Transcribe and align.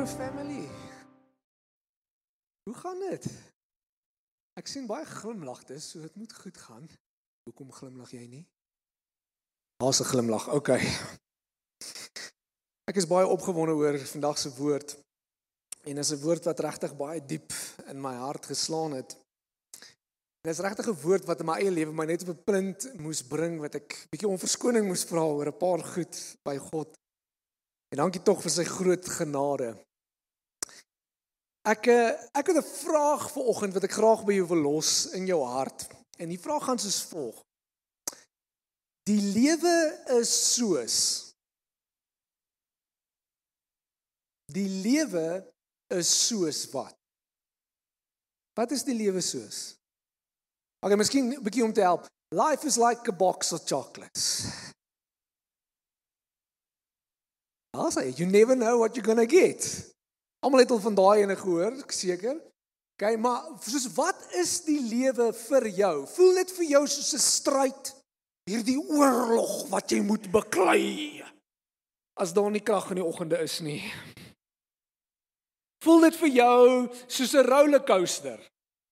Môre 0.00 0.16
family. 0.16 0.64
Hoe 2.64 2.74
gaan 2.74 3.00
dit? 3.04 3.26
Ek 4.56 4.68
sien 4.72 4.86
baie 4.88 5.04
glimlagtes, 5.04 5.90
so 5.92 6.00
dit 6.00 6.14
moet 6.16 6.32
goed 6.32 6.56
gaan. 6.56 6.86
Hoekom 7.44 7.68
glimlag 7.76 8.14
jy 8.16 8.22
nie? 8.24 8.40
Daar's 9.76 10.00
'n 10.00 10.08
glimlag. 10.08 10.48
OK. 10.56 10.70
Ek 12.88 12.96
is 12.96 13.06
baie 13.06 13.26
opgewonde 13.28 13.76
oor 13.76 13.98
vandag 13.98 14.38
se 14.38 14.54
woord. 14.56 14.96
En 15.84 15.94
dit 15.94 16.04
is 16.04 16.12
'n 16.12 16.22
woord 16.24 16.48
wat 16.48 16.60
regtig 16.60 16.96
baie 16.96 17.20
diep 17.20 17.52
in 17.92 18.00
my 18.00 18.14
hart 18.14 18.46
geslaan 18.46 18.92
het. 18.92 19.10
Dit 20.40 20.52
is 20.56 20.64
regtig 20.64 20.88
'n 20.88 21.02
woord 21.02 21.24
wat 21.24 21.40
in 21.40 21.46
my 21.46 21.58
eie 21.60 21.70
lewe 21.70 21.92
my 21.92 22.06
net 22.06 22.22
op 22.22 22.28
'n 22.28 22.44
punt 22.44 22.88
moes 22.98 23.22
bring 23.22 23.60
wat 23.60 23.74
ek 23.74 24.06
bietjie 24.08 24.28
om 24.28 24.38
verskoning 24.38 24.86
moes 24.86 25.04
vra 25.04 25.28
oor 25.28 25.46
'n 25.46 25.58
paar 25.58 25.84
goed 25.84 26.36
by 26.42 26.56
God. 26.56 26.96
En 27.92 27.96
dankie 27.96 28.22
tog 28.22 28.40
vir 28.40 28.50
sy 28.50 28.64
groot 28.64 29.08
genade. 29.08 29.89
Ek 31.68 31.86
eh, 31.86 32.12
ek 32.32 32.46
het 32.46 32.56
'n 32.56 32.62
vraag 32.62 33.30
vir 33.32 33.42
oggend 33.42 33.74
wat 33.74 33.84
ek 33.84 33.92
graag 33.92 34.24
by 34.24 34.32
jou 34.32 34.46
wil 34.46 34.62
los 34.62 35.10
in 35.12 35.26
jou 35.26 35.44
hart. 35.44 35.88
En 36.16 36.28
die 36.28 36.40
vraag 36.40 36.64
gaan 36.64 36.78
soos 36.78 37.02
volg. 37.02 37.44
Die 39.02 39.20
lewe 39.20 40.04
is 40.20 40.54
soos 40.54 41.30
Die 44.50 44.68
lewe 44.82 45.46
is 45.94 46.26
soos 46.26 46.64
wat? 46.70 46.96
Wat 48.58 48.70
is 48.74 48.82
die 48.82 48.96
lewe 48.98 49.20
soos? 49.22 49.76
Okay, 50.82 50.96
miskien 50.96 51.30
'n 51.30 51.42
bietjie 51.42 51.64
om 51.64 51.72
te 51.72 51.80
help. 51.86 52.06
Life 52.34 52.66
is 52.66 52.76
like 52.76 53.08
a 53.08 53.12
box 53.12 53.52
of 53.52 53.64
chocolates. 53.64 54.46
Also, 57.70 58.00
you 58.00 58.26
never 58.26 58.56
know 58.56 58.78
what 58.78 58.96
you're 58.96 59.06
going 59.06 59.28
to 59.28 59.36
get. 59.36 59.94
Almal 60.40 60.64
het 60.64 60.70
al 60.70 60.80
van 60.80 60.96
daai 60.96 61.22
ene 61.22 61.36
gehoor, 61.36 61.74
ek 61.84 61.92
seker. 61.92 62.38
Okay, 62.96 63.16
maar 63.16 63.46
soos 63.64 63.86
wat 63.96 64.26
is 64.36 64.58
die 64.66 64.80
lewe 64.84 65.30
vir 65.36 65.66
jou? 65.72 65.94
Voel 66.14 66.34
dit 66.40 66.50
vir 66.58 66.66
jou 66.74 66.82
soos 66.86 67.14
'n 67.14 67.24
stryd? 67.24 67.92
Hierdie 68.48 68.80
oorlog 68.80 69.68
wat 69.72 69.92
jy 69.92 70.00
moet 70.00 70.30
beklei. 70.32 71.22
As 72.16 72.32
daar 72.32 72.50
nie 72.50 72.60
krag 72.60 72.90
in 72.90 73.00
die 73.00 73.04
oggende 73.04 73.38
is 73.40 73.60
nie. 73.60 73.80
Voel 75.84 76.00
dit 76.00 76.16
vir 76.16 76.28
jou 76.28 76.88
soos 77.06 77.34
'n 77.34 77.46
rollercoaster? 77.46 78.40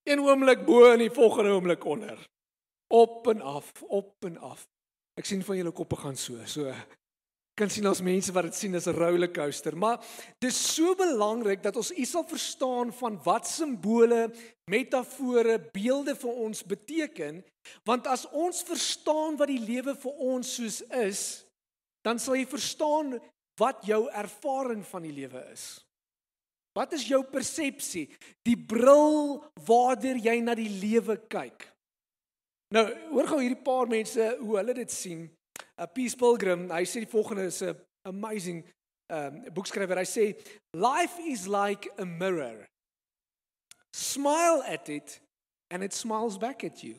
Een 0.04 0.20
oomblik 0.20 0.64
bo 0.64 0.92
en 0.92 0.98
die 0.98 1.10
volgende 1.10 1.50
oomblik 1.50 1.84
onder. 1.84 2.18
Op 2.88 3.26
en 3.28 3.40
af, 3.40 3.82
op 3.82 4.24
en 4.24 4.38
af. 4.38 4.66
Ek 5.18 5.24
sien 5.24 5.44
van 5.44 5.56
julle 5.56 5.72
koppe 5.72 5.96
gaan 5.96 6.16
so. 6.16 6.44
So 6.46 6.72
kan 7.58 7.70
sien 7.72 7.86
as 7.90 8.02
mense 8.04 8.32
wat 8.34 8.46
dit 8.48 8.56
sien 8.56 8.76
as 8.78 8.86
'n 8.86 8.94
rollercoaster, 8.96 9.76
maar 9.76 9.98
dis 10.40 10.56
so 10.74 10.94
belangrik 10.94 11.62
dat 11.62 11.76
ons 11.76 11.90
iets 11.90 12.10
sal 12.10 12.24
verstaan 12.24 12.92
van 12.92 13.18
wat 13.24 13.46
simbole, 13.46 14.30
metafore, 14.70 15.58
beelde 15.72 16.14
vir 16.14 16.34
ons 16.46 16.62
beteken, 16.62 17.44
want 17.84 18.06
as 18.06 18.26
ons 18.30 18.62
verstaan 18.62 19.36
wat 19.36 19.48
die 19.48 19.60
lewe 19.60 19.94
vir 19.94 20.12
ons 20.12 20.54
soos 20.54 20.80
is, 20.82 21.44
dan 22.04 22.18
sal 22.18 22.34
jy 22.34 22.46
verstaan 22.46 23.18
wat 23.58 23.84
jou 23.86 24.08
ervaring 24.10 24.84
van 24.86 25.02
die 25.02 25.12
lewe 25.12 25.42
is. 25.52 25.80
Wat 26.76 26.92
is 26.92 27.08
jou 27.08 27.24
persepsie? 27.24 28.06
Die 28.46 28.56
bril 28.56 29.42
waardeur 29.66 30.16
jy 30.16 30.40
na 30.40 30.54
die 30.54 30.70
lewe 30.70 31.16
kyk. 31.28 31.66
Nou, 32.70 32.84
hoor 33.10 33.26
gou 33.26 33.40
hierdie 33.40 33.64
paar 33.64 33.88
mense 33.88 34.36
hoe 34.38 34.56
hulle 34.60 34.74
dit 34.74 34.92
sien. 34.92 35.24
'n 35.78 35.88
Peace 35.94 36.14
Pilgrim, 36.14 36.68
hy 36.70 36.84
sê 36.84 37.00
die 37.00 37.10
volgende 37.10 37.46
is 37.46 37.62
'n 37.62 37.76
amazing 38.04 38.64
um 39.10 39.44
boekskrywer. 39.54 39.96
Hy 39.96 40.04
sê 40.04 40.24
life 40.74 41.18
is 41.20 41.46
like 41.46 41.88
a 41.98 42.04
mirror. 42.04 42.66
Smile 43.92 44.62
at 44.66 44.88
it 44.88 45.20
and 45.70 45.82
it 45.82 45.92
smiles 45.92 46.38
back 46.38 46.64
at 46.64 46.82
you. 46.82 46.98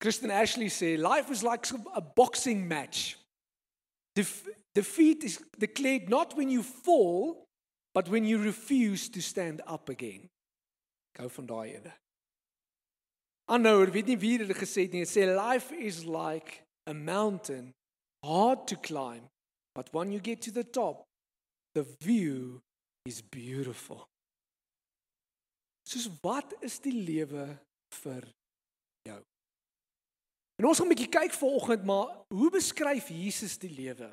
Kristen 0.00 0.30
Ashley 0.30 0.68
sê 0.68 0.96
life 0.96 1.30
is 1.30 1.42
like 1.42 1.66
a 1.94 2.00
boxing 2.00 2.66
match. 2.66 3.18
Defeat 4.74 5.24
is 5.24 5.38
declared 5.58 6.08
not 6.08 6.36
when 6.36 6.50
you 6.50 6.62
fall, 6.62 7.44
but 7.94 8.08
when 8.08 8.24
you 8.24 8.38
refuse 8.38 9.08
to 9.08 9.20
stand 9.20 9.60
up 9.66 9.88
again. 9.88 10.28
Gou 11.16 11.28
van 11.28 11.46
daai 11.46 11.74
ene. 11.76 11.92
Aanhou, 13.48 13.80
ek 13.86 13.94
weet 13.94 14.10
nie 14.12 14.18
wie 14.20 14.36
dit 14.42 14.56
gesê 14.56 14.84
het 14.84 14.92
nie. 14.92 15.06
Sê 15.08 15.24
life 15.24 15.72
is 15.72 16.02
like 16.04 16.60
a 16.88 16.92
mountain 16.92 17.72
hard 18.24 18.66
to 18.68 18.76
climb, 18.76 19.24
but 19.74 19.88
when 19.92 20.12
you 20.12 20.20
get 20.20 20.42
to 20.42 20.52
the 20.52 20.64
top, 20.64 21.06
the 21.74 21.86
view 22.04 22.60
is 23.08 23.22
beautiful. 23.22 24.04
Soos 25.88 26.10
wat 26.20 26.52
is 26.60 26.76
die 26.84 26.92
lewe 26.92 27.46
vir 28.02 28.26
jou? 29.08 29.20
En 30.60 30.68
ons 30.68 30.78
gaan 30.78 30.90
'n 30.90 30.94
bietjie 30.94 31.08
kyk 31.08 31.32
vanoggend, 31.32 31.84
maar 31.84 32.26
hoe 32.28 32.50
beskryf 32.50 33.08
Jesus 33.08 33.56
die 33.56 33.72
lewe? 33.72 34.12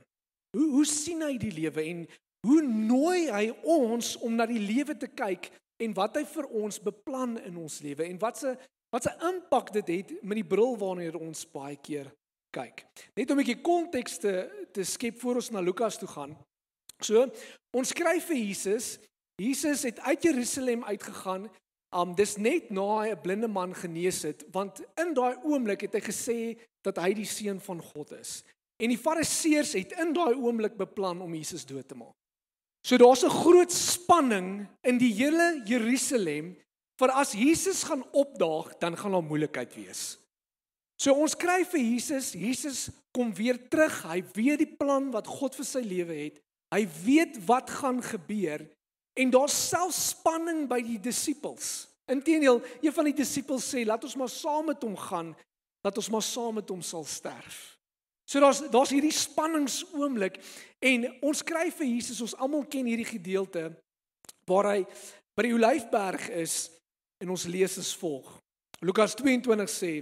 Hoe 0.55 0.69
hoe 0.71 0.85
sien 0.85 1.21
hy 1.21 1.37
die 1.37 1.51
lewe 1.51 1.83
en 1.83 2.07
hoe 2.47 2.61
nooi 2.61 3.27
hy 3.31 3.49
ons 3.63 4.15
om 4.17 4.35
na 4.35 4.45
die 4.45 4.61
lewe 4.61 4.95
te 4.97 5.07
kyk 5.07 5.51
en 5.83 5.93
wat 5.93 6.15
hy 6.15 6.23
vir 6.23 6.47
ons 6.47 6.79
beplan 6.79 7.35
in 7.43 7.57
ons 7.57 7.81
lewe 7.83 8.05
en 8.05 8.19
wat 8.21 8.37
se 8.37 8.55
wat 8.95 9.03
se 9.03 9.11
impak 9.27 9.73
dit 9.75 9.89
het 9.91 10.13
met 10.23 10.39
die 10.39 10.47
bril 10.47 10.77
waarna 10.79 11.11
ons 11.19 11.43
baie 11.51 11.75
keer 11.75 12.07
kyk. 12.55 12.85
Net 13.19 13.31
om 13.31 13.35
'n 13.35 13.43
bietjie 13.43 13.61
konteks 13.61 14.17
te 14.23 14.33
te 14.71 14.83
skep 14.83 15.19
voor 15.19 15.35
ons 15.35 15.51
na 15.51 15.59
Lukas 15.59 15.97
toe 15.97 16.07
gaan. 16.07 16.37
So, 17.01 17.27
ons 17.71 17.89
skryf 17.89 18.25
vir 18.25 18.37
Jesus. 18.37 18.99
Jesus 19.35 19.83
het 19.83 19.99
uit 19.99 20.23
Jerusalem 20.23 20.83
uitgegaan. 20.83 21.49
Um 21.91 22.15
dis 22.15 22.37
net 22.37 22.71
na 22.71 23.01
hy 23.01 23.11
'n 23.11 23.21
blinde 23.21 23.47
man 23.47 23.75
genees 23.75 24.23
het, 24.23 24.45
want 24.51 24.81
in 24.97 25.13
daai 25.13 25.35
oomblik 25.43 25.81
het 25.81 25.93
hy 25.93 26.01
gesê 26.01 26.59
dat 26.81 26.97
hy 26.97 27.13
die 27.13 27.25
seun 27.25 27.59
van 27.59 27.81
God 27.81 28.11
is. 28.11 28.43
En 28.79 28.89
die 28.89 28.97
Fariseërs 28.97 29.73
het 29.73 29.91
in 29.91 30.13
daai 30.13 30.35
oomblik 30.35 30.77
beplan 30.77 31.21
om 31.21 31.33
Jesus 31.33 31.65
dood 31.65 31.87
te 31.87 31.95
maak. 31.95 32.15
So 32.85 32.97
daar's 32.97 33.23
'n 33.23 33.29
groot 33.29 33.71
spanning 33.71 34.67
in 34.83 34.97
die 34.97 35.13
hele 35.13 35.61
Jerusalem 35.65 36.55
vir 36.99 37.11
as 37.11 37.33
Jesus 37.35 37.83
gaan 37.83 38.03
opdaag, 38.15 38.77
dan 38.79 38.95
gaan 38.97 39.11
daar 39.17 39.25
moeilikheid 39.25 39.73
wees. 39.75 40.15
So 40.95 41.11
ons 41.11 41.35
kry 41.35 41.63
vir 41.67 41.81
Jesus, 41.81 42.31
Jesus 42.39 42.87
kom 43.15 43.33
weer 43.35 43.59
terug. 43.69 43.97
Hy 44.07 44.21
weet 44.35 44.63
die 44.63 44.75
plan 44.79 45.09
wat 45.11 45.27
God 45.27 45.57
vir 45.57 45.67
sy 45.67 45.83
lewe 45.83 46.15
het. 46.15 46.39
Hy 46.71 46.83
weet 47.03 47.39
wat 47.47 47.69
gaan 47.81 48.01
gebeur 48.03 48.63
en 49.15 49.31
daar's 49.31 49.55
self 49.69 49.93
spanning 49.95 50.65
by 50.67 50.81
die 50.83 50.97
disippels. 50.99 51.85
Inteendeel, 52.11 52.59
een 52.83 52.93
van 52.93 53.07
die 53.07 53.15
disippels 53.15 53.63
sê, 53.63 53.85
"Laat 53.85 54.03
ons 54.03 54.15
maar 54.15 54.29
saam 54.29 54.65
met 54.65 54.81
hom 54.83 54.97
gaan, 54.97 55.35
dat 55.83 55.97
ons 55.97 56.09
maar 56.09 56.21
saam 56.21 56.55
met 56.55 56.69
hom 56.69 56.81
sal 56.81 57.03
sterf." 57.03 57.77
So 58.25 58.39
daar's 58.39 58.61
daar's 58.69 58.89
hierdie 58.89 59.13
spanningsoomblik 59.13 60.39
en 60.79 61.05
ons 61.21 61.37
skryf 61.37 61.75
vir 61.75 61.87
Jesus, 61.87 62.21
ons 62.21 62.35
almal 62.35 62.65
ken 62.65 62.85
hierdie 62.85 63.05
gedeelte 63.05 63.75
waar 64.45 64.65
hy 64.73 64.85
by 65.35 65.43
die 65.43 65.53
Olyfberg 65.53 66.29
is 66.29 66.71
en 67.25 67.33
ons 67.33 67.47
lees 67.49 67.79
as 67.81 67.89
volg. 67.97 68.27
Lukas 68.85 69.15
22 69.17 69.71
sê 69.71 69.93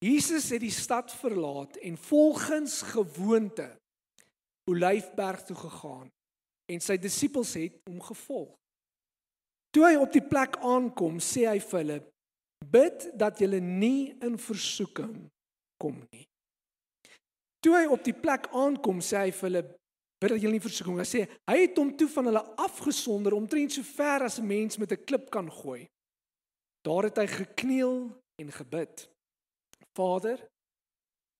Jesus 0.00 0.48
het 0.52 0.62
die 0.64 0.72
stad 0.72 1.12
verlaat 1.20 1.76
en 1.84 1.96
volgens 2.00 2.80
gewoonte 2.94 3.68
Olyfberg 4.70 5.44
toe 5.44 5.56
gegaan 5.56 6.08
en 6.72 6.82
sy 6.82 6.96
disippels 7.00 7.54
het 7.60 7.76
hom 7.86 8.00
gevolg. 8.02 8.54
Toe 9.76 9.84
hy 9.84 9.96
op 10.00 10.12
die 10.12 10.24
plek 10.24 10.56
aankom, 10.64 11.20
sê 11.20 11.44
hy 11.44 11.58
vir 11.60 11.78
hulle: 11.82 11.98
"Bid 12.64 13.10
dat 13.14 13.38
julle 13.40 13.60
nie 13.60 14.16
in 14.24 14.38
versoeking 14.40 15.28
kom 15.76 16.00
nie." 16.10 16.24
Toe 17.60 17.74
hy 17.76 17.84
op 17.92 18.04
die 18.04 18.16
plek 18.16 18.48
aankom, 18.56 19.02
sê 19.04 19.26
hy 19.26 19.32
vir 19.36 19.48
hulle 19.50 19.64
bid 20.18 20.32
dat 20.32 20.40
julle 20.40 20.56
nie 20.56 20.64
versoeking. 20.64 20.98
Hy 20.98 21.08
sê 21.08 21.24
hy 21.50 21.56
het 21.60 21.76
hom 21.76 21.92
toe 21.96 22.08
van 22.08 22.30
hulle 22.30 22.42
afgesonder 22.62 23.36
omtrent 23.36 23.72
so 23.72 23.82
ver 23.82 24.24
as 24.24 24.38
'n 24.38 24.46
mens 24.46 24.78
met 24.78 24.92
'n 24.92 25.04
klip 25.04 25.30
kan 25.30 25.50
gooi. 25.50 25.88
Daar 26.82 27.04
het 27.04 27.16
hy 27.16 27.26
gekniel 27.26 28.10
en 28.40 28.52
gebid. 28.52 29.08
Vader, 29.94 30.38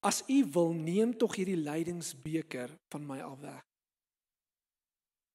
as 0.02 0.23
U 0.28 0.44
wil, 0.52 0.73
neem 0.73 1.17
tog 1.17 1.37
hierdie 1.37 1.56
lydingsbeker 1.56 2.70
van 2.93 3.06
my 3.06 3.20
af 3.20 3.40
weg. 3.40 3.62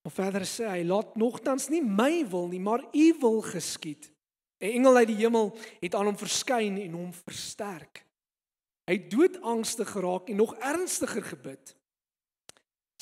Maar 0.02 0.14
verder 0.14 0.46
sê 0.46 0.66
hy, 0.66 0.84
laat 0.84 1.16
nogtans 1.16 1.70
nie 1.70 1.82
my 1.82 2.26
wil 2.30 2.48
nie, 2.48 2.60
maar 2.60 2.82
U 2.94 3.18
wil 3.20 3.42
geskied. 3.42 4.12
'n 4.62 4.78
Engel 4.78 4.96
uit 4.96 5.08
die 5.08 5.22
hemel 5.26 5.58
het 5.80 5.96
aan 5.96 6.06
hom 6.06 6.18
verskyn 6.18 6.78
en 6.78 6.94
hom 6.94 7.14
versterk. 7.14 8.06
Hy 8.86 8.94
het 8.98 9.12
doodangstig 9.12 9.90
geraak 9.90 10.30
en 10.30 10.36
nog 10.36 10.56
ernstiger 10.56 11.24
gebid. 11.24 11.76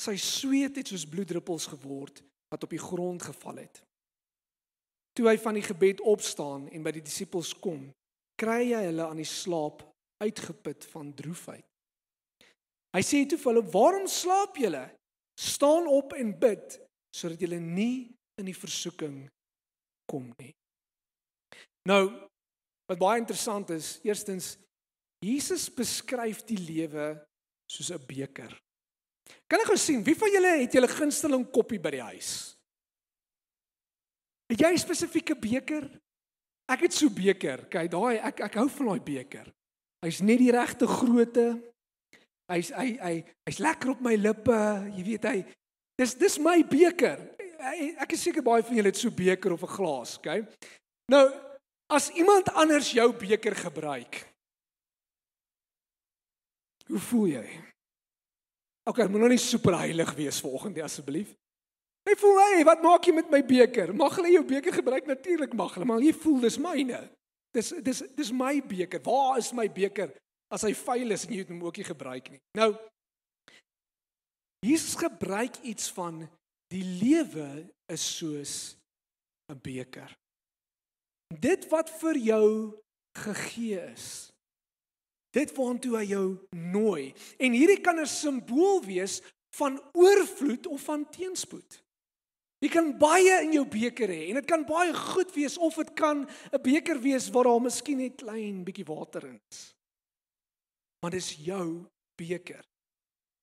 Sy 0.00 0.16
sweet 0.16 0.78
het 0.80 0.88
soos 0.88 1.04
bloeddruppels 1.08 1.66
geword 1.74 2.22
wat 2.50 2.64
op 2.64 2.72
die 2.72 2.80
grond 2.80 3.22
geval 3.22 3.60
het. 3.60 3.82
Toe 5.12 5.28
hy 5.28 5.36
van 5.42 5.58
die 5.58 5.66
gebed 5.66 6.00
opstaan 6.00 6.68
en 6.72 6.84
by 6.86 6.94
die 6.96 7.04
disippels 7.04 7.52
kom, 7.60 7.90
kry 8.40 8.70
hy 8.70 8.86
hulle 8.86 9.08
aan 9.10 9.20
die 9.20 9.28
slaap 9.28 9.82
uitgeput 10.22 10.86
van 10.94 11.12
droefheid. 11.16 11.66
Hy 12.96 13.02
sê 13.06 13.22
toe 13.28 13.38
vir 13.38 13.52
hulle: 13.52 13.70
"Waarom 13.74 14.06
slaap 14.08 14.56
julle? 14.56 14.86
Staan 15.40 15.86
op 15.88 16.16
en 16.16 16.32
bid 16.38 16.80
sodat 17.14 17.40
julle 17.42 17.60
nie 17.60 18.10
in 18.40 18.48
die 18.48 18.56
versoeking 18.56 19.22
kom 20.10 20.30
nie. 20.40 20.52
Nou, 21.88 22.02
wat 22.90 23.00
baie 23.00 23.20
interessant 23.22 23.70
is, 23.74 23.98
eerstens 24.06 24.54
Jesus 25.24 25.68
beskryf 25.72 26.42
die 26.48 26.58
lewe 26.58 27.12
soos 27.70 27.90
'n 27.92 28.06
beker. 28.06 28.52
Kan 29.50 29.60
ek 29.60 29.70
gou 29.72 29.78
sien 29.80 30.04
wie 30.06 30.16
van 30.18 30.32
julle 30.32 30.52
het 30.62 30.72
julle 30.72 30.88
gunsteling 30.88 31.44
koppie 31.50 31.80
by 31.82 31.90
die 31.90 32.02
huis? 32.02 32.30
Het 34.50 34.60
jy 34.60 34.72
'n 34.72 34.78
spesifieke 34.78 35.34
beker? 35.34 35.88
Ek 36.70 36.80
het 36.86 36.94
so 36.94 37.10
beker. 37.10 37.66
Kyk, 37.70 37.90
daai 37.90 38.18
ek 38.18 38.40
ek 38.40 38.54
hou 38.54 38.68
van 38.68 38.86
daai 38.86 39.00
beker. 39.00 39.46
Hy's 40.04 40.20
net 40.20 40.38
die 40.38 40.50
regte 40.50 40.86
grootte. 40.86 41.60
Hy's 42.50 42.70
hy 42.70 42.98
hy 42.98 43.14
hy's 43.46 43.58
lekker 43.58 43.90
op 43.90 44.00
my 44.00 44.14
lippe. 44.16 44.58
Jy 44.96 45.04
weet 45.04 45.24
hy 45.24 45.44
dis 46.00 46.14
dis 46.14 46.38
my 46.38 46.62
beker. 46.62 47.20
Ek 48.00 48.12
is 48.12 48.22
seker 48.22 48.42
baie 48.42 48.62
van 48.62 48.76
julle 48.76 48.88
het 48.88 48.96
so 48.96 49.10
beker 49.10 49.52
of 49.52 49.62
'n 49.62 49.74
glas, 49.76 50.16
okay? 50.16 50.46
Nou, 51.10 51.26
as 51.90 52.10
iemand 52.10 52.48
anders 52.54 52.92
jou 52.92 53.12
beker 53.12 53.54
gebruik, 53.54 54.26
hoe 56.86 56.98
voel 56.98 57.26
jy? 57.26 57.69
Okay, 58.90 59.06
moet 59.06 59.22
nou 59.22 59.30
nie 59.30 59.38
super 59.38 59.76
heilig 59.78 60.10
wees 60.18 60.40
vanoggend 60.42 60.80
asseblief. 60.82 61.30
Hy 62.08 62.14
voel 62.18 62.38
hy, 62.40 62.62
wat 62.66 62.82
maak 62.82 63.06
jy 63.06 63.12
met 63.14 63.28
my 63.30 63.38
beker? 63.46 63.92
Mag 63.94 64.16
hulle 64.18 64.32
jou 64.32 64.42
beker 64.48 64.74
gebruik 64.80 65.06
natuurlik 65.06 65.52
mag 65.54 65.76
hulle, 65.76 65.86
maar 65.86 66.02
jy 66.02 66.14
voel 66.16 66.40
dis 66.42 66.56
myne. 66.62 67.04
Dis 67.54 67.70
dis 67.86 68.02
dis 68.16 68.32
my 68.34 68.56
beker. 68.66 69.02
Waar 69.04 69.38
is 69.38 69.52
my 69.54 69.66
beker 69.70 70.10
as 70.50 70.64
hy 70.66 70.72
vuil 70.74 71.14
is 71.14 71.26
en 71.26 71.34
jy 71.34 71.44
het 71.44 71.52
hom 71.52 71.62
ook 71.66 71.78
nie 71.78 71.86
gebruik 71.86 72.32
nie? 72.32 72.40
Nou 72.58 72.72
Jesus 74.66 74.96
gebruik 74.98 75.56
iets 75.64 75.88
van 75.96 76.24
die 76.70 76.84
lewe 76.84 77.70
is 77.90 78.02
soos 78.18 78.76
'n 79.50 79.58
beker. 79.62 80.10
Dit 81.30 81.68
wat 81.70 81.90
vir 82.00 82.16
jou 82.18 82.46
gegee 83.16 83.80
is. 83.92 84.30
Dit 85.30 85.52
waartoe 85.54 85.96
hy 85.96 86.06
jou 86.10 86.24
nooi. 86.50 87.12
En 87.38 87.52
hierdie 87.52 87.80
kan 87.80 88.00
'n 88.00 88.06
simbool 88.06 88.82
wees 88.82 89.20
van 89.56 89.80
oorvloed 89.92 90.66
of 90.66 90.80
van 90.82 91.08
teenspoed. 91.10 91.82
Jy 92.60 92.68
kan 92.68 92.98
baie 92.98 93.40
in 93.40 93.54
jou 93.56 93.64
beker 93.64 94.08
hê 94.08 94.28
en 94.28 94.34
dit 94.34 94.46
kan 94.46 94.66
baie 94.68 94.92
goed 94.94 95.30
wees 95.32 95.56
of 95.56 95.74
dit 95.80 95.92
kan 95.96 96.28
'n 96.52 96.62
beker 96.62 97.00
wees 97.00 97.30
waar 97.30 97.44
daar 97.44 97.60
miskien 97.60 97.98
net 97.98 98.16
klein 98.16 98.64
bietjie 98.64 98.84
water 98.84 99.24
in 99.26 99.40
is. 99.50 99.74
Maar 101.00 101.10
dis 101.10 101.36
jou 101.36 101.86
beker. 102.16 102.64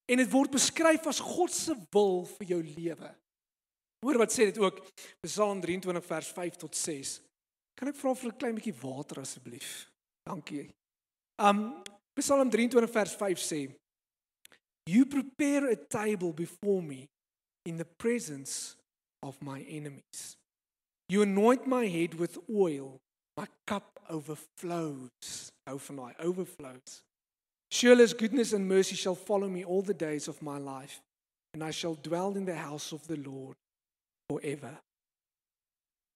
En 0.05 0.17
dit 0.17 0.31
word 0.31 0.51
beskryf 0.51 1.07
as 1.07 1.19
God 1.19 1.51
se 1.51 1.75
wil 1.91 2.25
vir 2.25 2.47
jou 2.47 2.63
lewe. 2.63 3.15
Hoor 4.05 4.17
wat 4.17 4.31
sê 4.31 4.45
dit 4.51 4.57
ook 4.57 4.85
Psalm 5.25 5.61
23 5.61 6.05
vers 6.05 6.27
5 6.27 6.55
tot 6.55 6.75
6. 6.75 7.21
Kan 7.75 7.87
ek 7.87 7.95
vra 7.95 8.13
vir 8.13 8.31
'n 8.31 8.37
klein 8.37 8.55
bietjie 8.55 8.81
water 8.81 9.19
asseblief? 9.19 9.89
Dankie. 10.23 10.76
Um 11.39 11.83
Psalm 12.19 12.49
23 12.49 12.87
vers 12.87 13.13
5 13.13 13.39
sê 13.39 13.69
You 14.89 15.05
prepare 15.05 15.69
a 15.69 15.75
table 15.75 16.33
before 16.33 16.81
me 16.81 17.09
in 17.65 17.77
the 17.77 17.85
presence 17.85 18.75
of 19.21 19.35
my 19.41 19.61
enemies. 19.61 20.37
You 21.09 21.21
anoint 21.21 21.67
my 21.67 21.85
head 21.85 22.15
with 22.15 22.37
oil, 22.49 22.99
my 23.37 23.47
cup 23.65 23.99
overflows. 24.09 25.51
Hou 25.69 25.77
van 25.77 25.95
daai 25.95 26.15
overflows. 26.19 27.03
Surely 27.69 28.07
goodness 28.07 28.53
and 28.53 28.67
mercy 28.67 28.95
shall 28.95 29.15
follow 29.15 29.49
me 29.49 29.63
all 29.63 29.81
the 29.81 29.93
days 29.93 30.27
of 30.27 30.41
my 30.41 30.57
life, 30.57 31.01
and 31.53 31.63
I 31.63 31.71
shall 31.71 31.95
dwell 31.95 32.35
in 32.35 32.45
the 32.45 32.55
house 32.55 32.93
of 32.93 33.05
the 33.07 33.17
Lord 33.17 33.57
forever. 34.29 34.79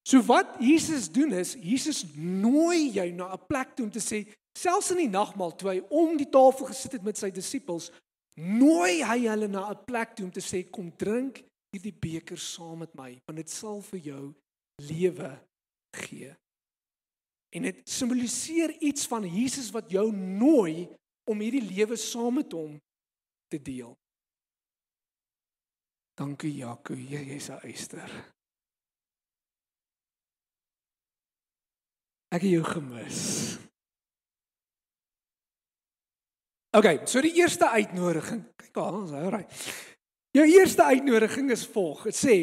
So 0.08 0.22
wat 0.22 0.58
Jesus 0.60 1.12
doen 1.12 1.34
is, 1.34 1.56
Jesus 1.56 2.06
nooi 2.16 2.92
jou 2.92 3.12
na 3.12 3.34
'n 3.34 3.46
plek 3.48 3.76
toe 3.76 3.86
om 3.86 3.92
te 3.92 4.00
sê, 4.00 4.26
selfs 4.58 4.92
in 4.92 5.04
die 5.06 5.12
nagmaal 5.12 5.56
toe 5.56 5.70
hy 5.72 5.80
om 5.90 6.18
die 6.20 6.30
tafel 6.30 6.70
gesit 6.72 6.98
het 6.98 7.04
met 7.04 7.18
sy 7.18 7.32
disippels, 7.32 7.92
nooi 8.36 9.02
hy 9.04 9.20
hulle 9.28 9.48
na 9.48 9.70
'n 9.72 9.86
plek 9.86 10.16
toe 10.16 10.26
om 10.26 10.32
te 10.32 10.42
sê, 10.42 10.70
kom 10.70 10.92
drink 10.92 11.44
hierdie 11.72 11.94
beker 11.94 12.38
saam 12.38 12.80
met 12.80 12.94
my 12.96 13.12
want 13.28 13.38
dit 13.38 13.50
sal 13.50 13.82
vir 13.82 14.00
jou 14.00 14.34
lewe 14.82 15.32
gee. 15.96 16.36
En 17.56 17.64
dit 17.68 17.90
simboliseer 17.90 18.72
iets 18.80 19.08
van 19.08 19.28
Jesus 19.28 19.72
wat 19.72 19.92
jou 19.92 20.12
nooi 20.12 20.88
om 21.30 21.40
hierdie 21.40 21.64
lewe 21.64 21.96
saam 21.96 22.40
met 22.40 22.52
hom 22.52 22.80
te 23.52 23.60
deel. 23.62 23.96
Dankie 26.16 26.54
Jaco, 26.56 26.94
jy 26.94 27.36
is 27.36 27.50
'n 27.50 27.60
eister. 27.64 28.10
Ek 32.32 32.42
het 32.42 32.52
jou 32.52 32.64
gemis. 32.64 33.51
OK, 36.72 37.02
so 37.04 37.20
die 37.20 37.34
eerste 37.36 37.68
uitnodiging. 37.68 38.46
Kyk, 38.56 38.78
ons 38.80 39.12
hou 39.12 39.30
reg. 39.34 39.64
Jou 40.32 40.46
eerste 40.48 40.86
uitnodiging 40.88 41.52
is 41.52 41.66
volg. 41.68 42.06
Dit 42.08 42.16
sê 42.16 42.36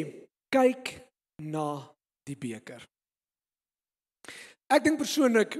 kyk 0.53 0.91
na 1.41 1.81
die 2.29 2.37
beker. 2.37 2.83
Ek 4.69 4.85
dink 4.85 5.01
persoonlik 5.01 5.57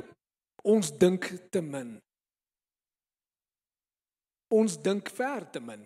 ons 0.61 0.91
dink 1.01 1.31
te 1.49 1.63
min. 1.65 1.95
Ons 4.53 4.77
dink 4.81 5.09
ver 5.17 5.47
te 5.49 5.61
min. 5.61 5.81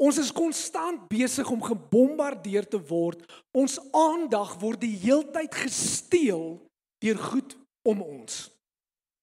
Ons 0.00 0.22
is 0.22 0.32
konstant 0.32 1.04
besig 1.12 1.48
om 1.52 1.60
gebombardeer 1.60 2.64
te 2.64 2.80
word. 2.88 3.20
Ons 3.52 3.76
aandag 3.92 4.56
word 4.62 4.80
die 4.80 4.96
heeltyd 5.04 5.52
gesteel 5.60 6.56
deur 7.04 7.20
goed 7.20 7.52
om 7.84 8.00
ons. 8.00 8.46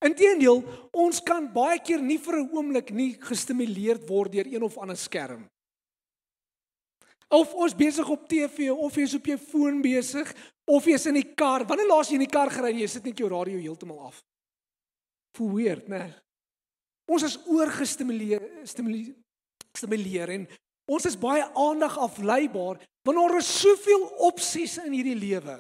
Inteendeel, 0.02 0.64
ons 0.98 1.22
kan 1.22 1.46
baie 1.54 1.78
keer 1.80 2.02
nie 2.02 2.18
vir 2.18 2.42
'n 2.42 2.50
oomblik 2.52 2.90
nie 2.92 3.14
gestimuleerd 3.22 4.08
word 4.10 4.32
deur 4.32 4.48
een 4.48 4.64
of 4.64 4.78
ander 4.78 4.98
skerm. 4.98 5.46
Of 7.30 7.54
ons 7.54 7.76
besig 7.76 8.10
op 8.10 8.28
TV 8.28 8.72
of 8.72 8.96
jy's 8.96 9.14
op 9.16 9.26
jou 9.26 9.38
foon 9.38 9.82
besig 9.82 10.34
of 10.66 10.86
jy's 10.86 11.06
in 11.06 11.14
die 11.14 11.34
kar. 11.36 11.66
Wanneer 11.66 11.88
laas 11.88 12.10
jy 12.10 12.16
in 12.16 12.26
die 12.26 12.34
kar 12.34 12.50
gery 12.50 12.74
en 12.74 12.80
jy 12.80 12.88
sit 12.88 13.04
net 13.04 13.18
jou 13.18 13.30
radio 13.30 13.58
heeltemal 13.58 14.00
af? 14.00 14.24
Voel 15.38 15.54
weird, 15.54 15.88
né? 15.88 16.12
Ons 17.08 17.24
is 17.24 17.38
oorgestimuleer 17.46 18.42
stimuleer 18.64 19.16
stimuleer 19.78 20.30
en 20.30 20.48
ons 20.92 21.06
is 21.06 21.16
baie 21.16 21.44
aandag 21.56 21.98
afleibaar 21.98 22.82
want 23.06 23.18
daar 23.18 23.38
is 23.38 23.62
soveel 23.62 24.04
opsies 24.28 24.78
in 24.84 24.92
hierdie 24.94 25.16
lewe. 25.16 25.56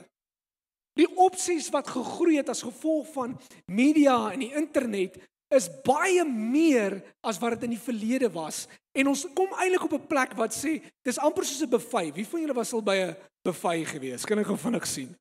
Die 0.99 1.07
opsies 1.15 1.69
wat 1.71 1.87
gegroei 1.87 2.37
het 2.37 2.49
as 2.51 2.63
gevolg 2.65 3.07
van 3.13 3.37
media 3.65 4.31
en 4.33 4.43
die 4.43 4.53
internet 4.53 5.17
is 5.51 5.67
baie 5.83 6.23
meer 6.25 6.97
as 7.27 7.39
wat 7.39 7.55
dit 7.55 7.67
in 7.67 7.75
die 7.75 7.83
verlede 7.83 8.29
was. 8.31 8.65
En 8.95 9.11
ons 9.11 9.25
kom 9.35 9.51
eintlik 9.59 9.83
op 9.87 9.93
'n 9.93 10.07
plek 10.07 10.33
wat 10.35 10.55
sê 10.55 10.81
dis 11.03 11.19
amper 11.19 11.45
soos 11.45 11.63
'n 11.63 11.69
buffet. 11.69 12.15
Wie 12.15 12.27
van 12.27 12.41
julle 12.41 12.53
was 12.53 12.73
al 12.73 12.81
by 12.81 12.95
'n 12.95 13.15
buffet 13.43 13.87
gewees? 13.87 14.25
Kan 14.25 14.39
ek 14.39 14.45
gou 14.45 14.57
vinnig 14.57 14.87
sien? 14.87 15.15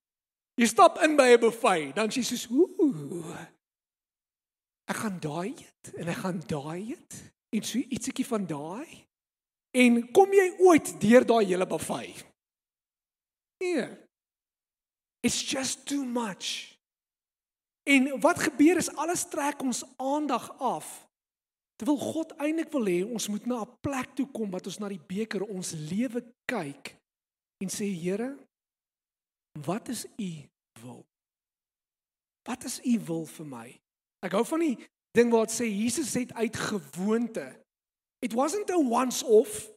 Jy 0.54 0.66
stap 0.66 0.98
in 1.02 1.16
by 1.16 1.34
'n 1.34 1.40
buffet, 1.40 1.94
dan 1.94 2.08
sê 2.10 2.20
jy 2.20 2.22
soos 2.22 2.48
ooh. 2.50 3.36
Ek 4.90 4.96
gaan 4.96 5.18
daai 5.20 5.54
eet 5.54 5.94
en 5.94 6.08
ek 6.08 6.16
gaan 6.16 6.42
daai 6.46 6.90
eet. 6.90 7.14
Iets 7.50 7.74
ietsiekie 7.74 8.26
van 8.26 8.46
daai. 8.46 9.06
En 9.70 10.10
kom 10.10 10.32
jy 10.32 10.54
ooit 10.58 11.00
deur 11.00 11.26
daai 11.26 11.44
hele 11.44 11.66
buffet? 11.66 12.26
Nee. 13.58 13.86
It's 15.20 15.42
just 15.50 15.86
too 15.86 16.04
much. 16.04 16.76
En 17.82 18.20
wat 18.20 18.38
gebeur 18.38 18.76
is 18.76 18.94
alles 18.94 19.28
trek 19.28 19.62
ons 19.62 19.84
aandag 19.96 20.58
af 20.58 21.10
Terwyl 21.80 21.96
God 21.96 22.34
eintlik 22.36 22.68
wil 22.76 22.88
hê 22.92 22.98
ons 23.08 23.26
moet 23.32 23.46
na 23.48 23.62
'n 23.64 23.72
plek 23.80 24.12
toe 24.12 24.26
kom 24.28 24.50
wat 24.52 24.66
ons 24.68 24.78
na 24.78 24.88
die 24.92 25.00
beker 25.00 25.40
ons 25.48 25.72
lewe 25.72 26.20
kyk 26.44 26.92
en 27.64 27.68
sê 27.72 27.88
Here, 27.88 28.36
wat 29.64 29.88
is 29.88 30.04
u 30.20 30.32
wil? 30.82 31.06
Wat 32.44 32.64
is 32.64 32.80
u 32.84 33.00
wil 33.00 33.24
vir 33.26 33.46
my? 33.46 33.80
Ek 34.20 34.32
hou 34.32 34.44
van 34.44 34.60
die 34.60 34.76
ding 35.16 35.32
waar 35.32 35.46
dit 35.46 35.56
sê 35.56 35.64
Jesus 35.64 36.12
het 36.14 36.32
uit 36.32 36.56
gewoonte. 36.56 37.48
It 38.20 38.36
wasn't 38.36 38.70
a 38.70 38.76
once 38.76 39.24
off. 39.24 39.72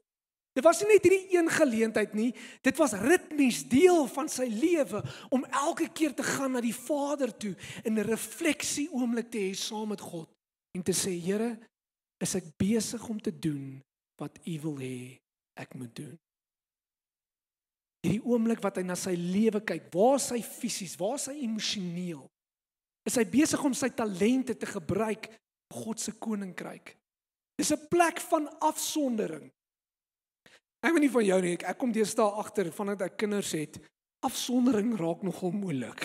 Dit 0.54 0.64
was 0.64 0.84
nie 0.84 0.92
net 0.92 1.06
hierdie 1.08 1.34
een 1.34 1.50
geleentheid 1.50 2.12
nie, 2.14 2.30
dit 2.62 2.78
was 2.78 2.94
ritmies 3.02 3.64
deel 3.70 4.06
van 4.14 4.30
sy 4.30 4.46
lewe 4.52 5.02
om 5.34 5.46
elke 5.50 5.88
keer 5.90 6.14
te 6.14 6.26
gaan 6.26 6.54
na 6.54 6.62
die 6.62 6.76
Vader 6.78 7.34
toe 7.34 7.56
in 7.84 7.98
'n 7.98 8.06
refleksie 8.06 8.88
oomblik 8.94 9.32
te 9.32 9.42
hê 9.42 9.54
saam 9.58 9.90
met 9.90 10.02
God 10.02 10.30
en 10.78 10.84
te 10.84 10.94
sê 10.94 11.18
Here, 11.18 11.58
is 12.22 12.36
ek 12.36 12.54
besig 12.58 13.02
om 13.10 13.20
te 13.20 13.34
doen 13.40 13.82
wat 14.22 14.38
U 14.46 14.60
wil 14.62 14.78
hê 14.78 15.20
ek 15.58 15.74
moet 15.74 15.96
doen. 15.96 16.20
Hierdie 18.04 18.24
oomblik 18.26 18.62
wat 18.62 18.78
hy 18.78 18.84
na 18.84 18.96
sy 18.96 19.16
lewe 19.16 19.62
kyk, 19.64 19.88
waar 19.94 20.16
is 20.20 20.30
hy 20.30 20.42
fisies, 20.42 20.98
waar 21.00 21.16
is 21.16 21.30
hy 21.32 21.38
emosioneel? 21.46 22.26
Is 23.08 23.16
hy 23.16 23.24
besig 23.28 23.64
om 23.64 23.74
sy 23.74 23.90
talente 23.90 24.56
te 24.56 24.68
gebruik 24.68 25.30
God 25.74 26.00
se 26.00 26.12
koninkryk? 26.12 26.98
Dis 27.58 27.72
'n 27.72 27.88
plek 27.90 28.20
van 28.20 28.48
afsondering. 28.60 29.52
Ek 30.84 30.92
weet 30.92 31.06
nie 31.06 31.14
van 31.14 31.26
jou 31.26 31.42
nie, 31.42 31.54
ek, 31.58 31.68
ek 31.72 31.78
kom 31.80 31.94
deesdae 31.96 32.40
agter 32.44 32.70
vandat 32.76 33.06
ek 33.08 33.20
kinders 33.24 33.54
het, 33.56 33.80
afsondering 34.24 34.94
raak 35.00 35.24
nogal 35.24 35.54
moeilik. 35.56 36.04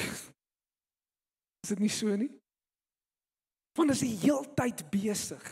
Is 1.64 1.74
dit 1.74 1.82
nie 1.82 1.92
so 1.92 2.14
nie? 2.14 2.30
Want 3.78 3.94
is 3.94 4.02
die 4.02 4.14
heeltyd 4.22 4.84
besig. 4.90 5.42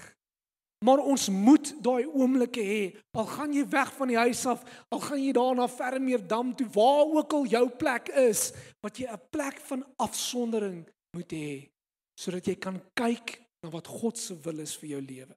Maar 0.86 0.98
ons 0.98 1.28
moet 1.30 1.70
daai 1.82 2.06
oomblikke 2.06 2.62
hê. 2.62 2.80
Al 3.16 3.28
gaan 3.30 3.54
jy 3.54 3.62
weg 3.70 3.92
van 3.96 4.10
die 4.10 4.18
huis 4.18 4.42
af, 4.50 4.64
al 4.92 5.02
gaan 5.02 5.22
jy 5.22 5.30
daar 5.36 5.54
na 5.58 5.68
Fermeerdam 5.70 6.50
toe, 6.58 6.66
waar 6.74 7.14
ook 7.20 7.36
al 7.38 7.46
jou 7.54 7.64
plek 7.80 8.10
is, 8.26 8.50
wat 8.82 8.98
jy 8.98 9.06
'n 9.06 9.22
plek 9.30 9.60
van 9.70 9.86
afsondering 9.96 10.84
moet 11.16 11.32
hê 11.32 11.70
sodat 12.16 12.46
jy 12.48 12.56
kan 12.56 12.80
kyk 12.96 13.36
na 13.62 13.70
wat 13.70 13.86
God 13.86 14.18
se 14.18 14.34
wil 14.44 14.58
is 14.64 14.74
vir 14.80 14.96
jou 14.96 15.02
lewe. 15.04 15.34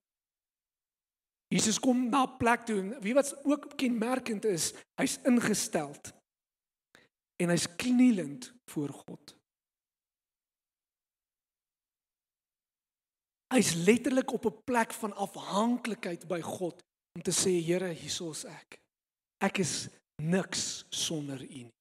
Jesus 1.49 1.79
kom 1.79 2.09
na 2.09 2.23
'n 2.23 2.37
plek 2.37 2.65
toe 2.65 2.79
en 2.79 3.01
wie 3.01 3.13
wat 3.13 3.33
ook 3.45 3.73
kenmerkend 3.75 4.45
is, 4.45 4.73
hy's 5.01 5.17
ingesteld 5.25 6.13
en 7.41 7.49
hy's 7.49 7.75
knielend 7.75 8.53
voor 8.69 8.89
God. 8.89 9.35
Hy's 13.53 13.73
letterlik 13.73 14.31
op 14.31 14.45
'n 14.45 14.63
plek 14.63 14.93
van 14.93 15.15
afhanklikheid 15.15 16.27
by 16.27 16.41
God 16.41 16.83
om 17.17 17.21
te 17.21 17.31
sê 17.31 17.65
Here, 17.65 17.89
hiersoos 17.93 18.45
ek. 18.45 18.79
Ek 19.41 19.57
is 19.57 19.87
niks 20.21 20.85
sonder 20.89 21.41
U 21.41 21.63
nie. 21.63 21.78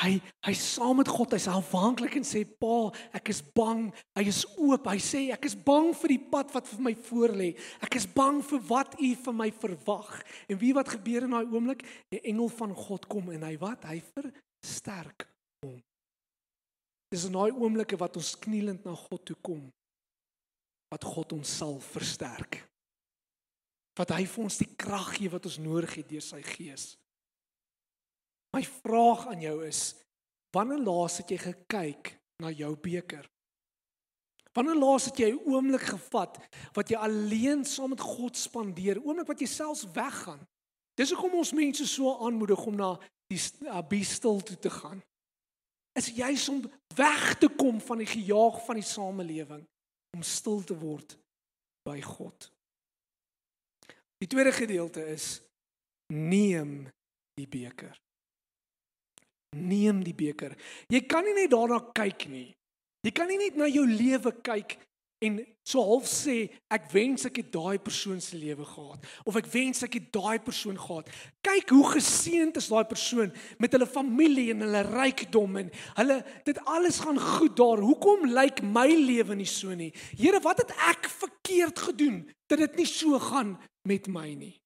Hy 0.00 0.16
hy 0.46 0.52
saam 0.56 0.96
met 1.02 1.10
God, 1.12 1.34
hy's 1.36 1.50
afhanklik 1.52 2.14
en 2.16 2.24
sê 2.24 2.42
Pa, 2.48 2.88
ek 3.18 3.28
is 3.34 3.42
bang. 3.54 3.90
Hy 4.16 4.24
is 4.30 4.40
oop. 4.56 4.88
Hy 4.88 5.00
sê 5.02 5.20
ek 5.34 5.44
is 5.50 5.56
bang 5.68 5.90
vir 6.00 6.14
die 6.14 6.22
pad 6.32 6.54
wat 6.54 6.70
vir 6.70 6.80
my 6.88 6.94
voorlê. 7.08 7.50
Ek 7.84 7.98
is 8.00 8.08
bang 8.08 8.40
vir 8.46 8.62
wat 8.70 8.96
U 8.96 9.10
van 9.26 9.38
my 9.42 9.50
verwag. 9.52 10.14
En 10.48 10.58
wie 10.62 10.72
wat 10.76 10.94
gebeur 10.96 11.28
in 11.28 11.36
daai 11.36 11.44
oomblik? 11.44 11.84
'n 12.10 12.24
Engel 12.24 12.48
van 12.48 12.74
God 12.74 13.06
kom 13.06 13.30
en 13.30 13.44
hy 13.44 13.56
wat? 13.60 13.84
Hy 13.84 14.00
versterk 14.16 15.28
hom. 15.62 15.76
Dis 17.12 17.28
in 17.28 17.36
daai 17.36 17.52
oomblikke 17.52 17.98
wat 18.00 18.16
ons 18.16 18.32
knielend 18.40 18.84
na 18.88 18.96
God 18.96 19.24
toe 19.28 19.36
kom 19.44 19.68
wat 20.92 21.04
God 21.04 21.32
ons 21.32 21.48
sal 21.58 21.78
versterk. 21.80 22.58
Wat 23.96 24.12
hy 24.12 24.24
vir 24.28 24.44
ons 24.44 24.58
die 24.60 24.68
krag 24.76 25.14
gee 25.16 25.32
wat 25.32 25.46
ons 25.48 25.60
nodig 25.60 25.94
het 26.00 26.08
deur 26.08 26.24
sy 26.24 26.40
gees. 26.44 26.92
My 28.56 28.62
vraag 28.64 29.26
aan 29.32 29.40
jou 29.40 29.66
is: 29.66 29.94
wanneer 30.52 30.82
laas 30.84 31.20
het 31.22 31.30
jy 31.30 31.38
gekyk 31.38 32.16
na 32.42 32.50
jou 32.50 32.76
beker? 32.76 33.28
Wanneer 34.52 34.76
laas 34.76 35.08
het 35.08 35.16
jy 35.16 35.30
'n 35.32 35.44
oomblik 35.48 35.86
gevat 35.94 36.38
wat 36.72 36.88
jy 36.88 36.96
alleen 36.96 37.64
saam 37.64 37.90
met 37.90 38.00
God 38.00 38.36
spandeer, 38.36 39.00
oomblik 39.00 39.26
wat 39.26 39.40
jy 39.40 39.46
selfs 39.46 39.88
weggaan? 39.92 40.46
Dis 40.94 41.10
hoekom 41.10 41.38
ons 41.38 41.52
mense 41.52 41.86
so 41.86 42.18
aanmoedig 42.20 42.66
om 42.66 42.76
na 42.76 42.98
die 43.28 43.40
abistel 43.68 44.40
toe 44.40 44.58
te 44.58 44.70
gaan 44.70 45.02
is 45.92 46.08
juis 46.08 46.48
om 46.48 46.62
weg 46.94 47.34
te 47.38 47.48
kom 47.48 47.80
van 47.80 48.00
die 48.00 48.08
gejaag 48.08 48.64
van 48.64 48.80
die 48.80 48.86
samelewing 48.86 49.64
om 50.16 50.24
stil 50.24 50.62
te 50.64 50.76
word 50.78 51.16
by 51.88 51.98
God. 52.04 52.48
Die 54.22 54.30
tweede 54.30 54.52
gedeelte 54.54 55.04
is 55.12 55.40
neem 56.12 56.86
die 57.36 57.48
beker. 57.48 57.96
Neem 59.56 60.00
die 60.04 60.16
beker. 60.16 60.56
Jy 60.88 61.02
kan 61.08 61.24
nie 61.24 61.34
net 61.36 61.52
daarna 61.52 61.80
kyk 61.94 62.28
nie. 62.32 62.48
Jy 63.02 63.12
kan 63.14 63.28
nie 63.28 63.40
net 63.40 63.58
na 63.58 63.66
jou 63.68 63.84
lewe 63.88 64.32
kyk 64.46 64.78
en 65.22 65.38
so 65.66 65.82
half 65.86 66.08
sê 66.10 66.36
ek 66.74 66.88
wens 66.90 67.26
ek 67.28 67.38
het 67.38 67.50
daai 67.54 67.78
persoon 67.82 68.18
se 68.22 68.38
lewe 68.38 68.64
gehad 68.66 69.04
of 69.28 69.36
ek 69.38 69.48
wens 69.52 69.84
ek 69.86 69.98
het 70.00 70.08
daai 70.14 70.38
persoon 70.42 70.78
gehad. 70.78 71.10
Kyk 71.46 71.74
hoe 71.74 71.84
geseënd 71.94 72.58
is 72.58 72.70
daai 72.72 72.86
persoon 72.90 73.30
met 73.62 73.74
hulle 73.76 73.86
familie 73.86 74.48
en 74.54 74.64
hulle 74.66 74.82
rykdom 74.88 75.60
en 75.62 75.70
hulle 76.00 76.18
dit 76.48 76.62
alles 76.74 76.98
gaan 77.04 77.20
goed 77.22 77.54
daar. 77.58 77.82
Hoekom 77.82 78.26
lyk 78.34 78.64
my 78.66 78.88
lewe 78.90 79.38
nie 79.38 79.50
so 79.50 79.74
nie? 79.78 79.92
Here, 80.18 80.42
wat 80.42 80.64
het 80.64 80.74
ek 80.90 81.06
verkeerd 81.10 81.86
gedoen 81.90 82.24
dat 82.50 82.64
dit 82.66 82.82
nie 82.82 82.90
so 82.90 83.18
gaan 83.22 83.54
met 83.88 84.10
my 84.10 84.32
nie? 84.34 84.56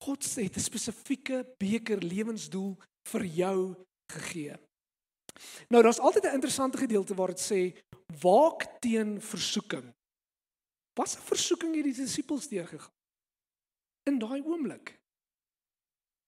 God 0.00 0.24
sê 0.24 0.46
'n 0.48 0.60
spesifieke 0.60 1.44
beker 1.58 1.98
lewensdoel 1.98 2.78
vir 3.12 3.24
jou 3.24 3.56
gegee. 4.12 4.56
Nou 5.68 5.82
daar's 5.82 5.98
altyd 5.98 6.24
'n 6.24 6.34
interessante 6.38 6.78
gedeelte 6.78 7.14
waar 7.14 7.32
dit 7.34 7.40
sê 7.40 7.60
waak 8.20 8.80
teen 8.80 9.20
versoeking. 9.20 9.94
Wat 10.94 11.16
'n 11.16 11.26
versoeking 11.32 11.74
het 11.74 11.84
die 11.84 11.94
disippels 11.94 12.48
deurgegaan? 12.48 12.94
In 14.02 14.18
daai 14.18 14.42
oomblik. 14.42 15.00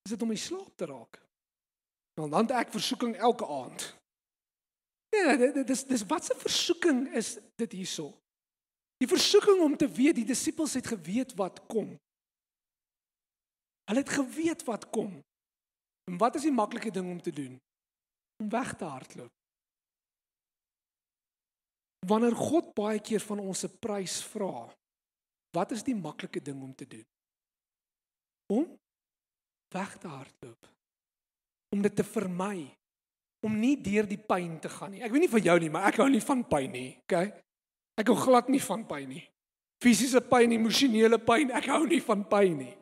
Is 0.03 0.11
dit 0.11 0.23
om 0.23 0.31
in 0.31 0.39
slaap 0.39 0.77
te 0.77 0.85
raak? 0.85 1.23
Want 2.15 2.31
dan 2.31 2.43
het 2.47 2.51
ek 2.51 2.71
versoeking 2.71 3.17
elke 3.17 3.47
aand. 3.47 3.97
Nee, 5.11 5.37
dit 5.37 5.55
dit 5.55 5.71
is 5.71 5.85
dis 5.85 6.07
wat 6.07 6.35
'n 6.35 6.39
versoeking 6.39 7.15
is 7.15 7.39
dit 7.55 7.73
hierso. 7.73 8.19
Die 8.97 9.09
versoeking 9.09 9.61
om 9.61 9.77
te 9.77 9.89
weet 9.89 10.15
die 10.15 10.25
disippels 10.25 10.75
het 10.75 10.87
geweet 10.87 11.35
wat 11.35 11.67
kom. 11.67 11.99
Hulle 13.85 14.01
het 14.01 14.09
geweet 14.09 14.65
wat 14.65 14.91
kom. 14.91 15.25
En 16.11 16.19
wat 16.19 16.35
is 16.35 16.47
die 16.49 16.55
maklike 16.55 16.91
ding 16.91 17.11
om 17.11 17.21
te 17.23 17.31
doen? 17.31 17.61
Om 18.43 18.49
weg 18.49 18.75
te 18.77 18.85
hardloop. 18.85 19.33
Wanneer 22.07 22.35
God 22.37 22.73
baie 22.75 22.99
keer 22.99 23.23
van 23.23 23.39
ons 23.39 23.65
'n 23.65 23.79
prys 23.79 24.23
vra, 24.33 24.67
wat 25.55 25.71
is 25.71 25.83
die 25.83 25.95
maklike 25.95 26.43
ding 26.43 26.63
om 26.63 26.75
te 26.75 26.87
doen? 26.87 27.07
Om 28.47 28.79
weg 29.69 29.99
te 29.99 30.09
hardloop. 30.09 30.69
Om 31.71 31.83
dit 31.83 31.97
te 31.97 32.05
vermy. 32.05 32.77
Om 33.47 33.59
nie 33.59 33.81
deur 33.81 34.07
die 34.07 34.19
pyn 34.19 34.61
te 34.61 34.69
gaan 34.69 34.91
nie. 34.91 35.03
Ek 35.03 35.11
weet 35.11 35.21
nie 35.21 35.35
vir 35.35 35.41
jou 35.41 35.59
nie, 35.59 35.71
maar 35.71 35.87
ek 35.89 35.97
hou 35.97 36.09
nie 36.11 36.21
van 36.21 36.45
pyn 36.49 36.71
nie, 36.71 36.99
okay? 37.03 37.33
Ek 37.99 38.07
hou 38.07 38.17
glad 38.17 38.49
nie 38.49 38.63
van 38.63 38.87
pyn 38.87 39.09
nie. 39.09 39.25
Fisiese 39.83 40.21
pyn, 40.21 40.53
emosionele 40.53 41.19
pyn, 41.19 41.51
ek 41.51 41.67
hou 41.67 41.87
nie 41.87 42.01
van 42.01 42.29
pyn 42.29 42.59
nie. 42.59 42.77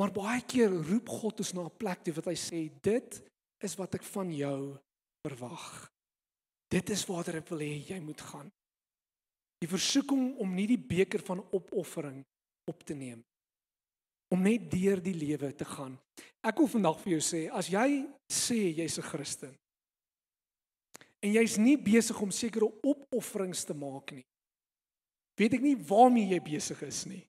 Maar 0.00 0.12
baie 0.16 0.40
keer 0.48 0.72
roep 0.72 1.10
God 1.12 1.42
ons 1.44 1.52
na 1.52 1.66
'n 1.68 1.76
plek 1.76 2.02
toe 2.02 2.14
wat 2.14 2.24
hy 2.32 2.36
sê, 2.36 2.70
"Dit 2.80 3.22
is 3.60 3.76
wat 3.76 3.94
ek 3.94 4.02
van 4.02 4.32
jou 4.32 4.78
verwag." 5.26 5.90
Dit 6.70 6.90
is 6.90 7.06
waar 7.06 7.28
ek 7.28 7.48
wil 7.48 7.58
hê 7.58 7.88
jy 7.88 8.00
moet 8.00 8.20
gaan. 8.20 8.50
Die 9.60 9.68
versoeking 9.68 10.38
om 10.38 10.54
nie 10.54 10.66
die 10.66 10.78
beker 10.78 11.20
van 11.20 11.44
opoffering 11.52 12.24
op 12.70 12.84
te 12.84 12.94
neem 12.94 13.24
om 14.30 14.42
net 14.42 14.70
deur 14.70 15.00
die 15.02 15.14
lewe 15.14 15.50
te 15.54 15.64
gaan. 15.64 15.98
Ek 16.40 16.56
wil 16.56 16.68
vandag 16.70 17.00
vir 17.00 17.12
jou 17.18 17.20
sê, 17.20 17.40
as 17.50 17.66
jy 17.66 18.06
sê 18.30 18.76
jy's 18.78 18.98
'n 18.98 19.02
Christen 19.02 19.56
en 21.20 21.32
jy's 21.32 21.58
nie 21.58 21.76
besig 21.76 22.20
om 22.22 22.30
sekere 22.30 22.70
opofferings 22.82 23.64
te 23.64 23.74
maak 23.74 24.12
nie. 24.12 24.24
Weet 25.36 25.54
ek 25.54 25.60
nie 25.60 25.76
waarmee 25.76 26.30
jy 26.30 26.40
besig 26.40 26.82
is 26.82 27.04
nie. 27.06 27.26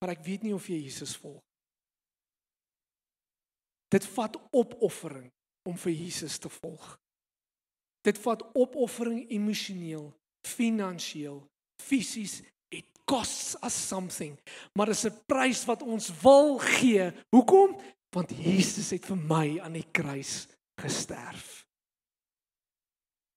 Maar 0.00 0.10
ek 0.10 0.24
weet 0.24 0.42
nie 0.42 0.54
of 0.54 0.66
jy 0.66 0.82
Jesus 0.82 1.14
volg. 1.16 1.49
Dit 3.90 4.06
vat 4.14 4.36
opoffering 4.54 5.28
om 5.68 5.76
vir 5.76 5.92
Jesus 5.92 6.38
te 6.38 6.48
volg. 6.60 6.94
Dit 8.06 8.18
vat 8.22 8.42
opoffering 8.56 9.26
emosioneel, 9.34 10.08
finansiëel, 10.46 11.40
fisies. 11.82 12.40
It 12.70 12.86
costs 13.04 13.56
us 13.66 13.76
something. 13.88 14.38
Maar 14.72 14.92
dit 14.92 14.96
is 14.96 15.06
'n 15.06 15.22
prys 15.26 15.64
wat 15.64 15.82
ons 15.82 16.10
wil 16.22 16.58
gee. 16.58 17.12
Hoekom? 17.30 17.76
Want 18.10 18.30
Jesus 18.30 18.90
het 18.90 19.04
vir 19.06 19.16
my 19.16 19.60
aan 19.60 19.72
die 19.72 19.90
kruis 19.90 20.46
gesterf. 20.80 21.66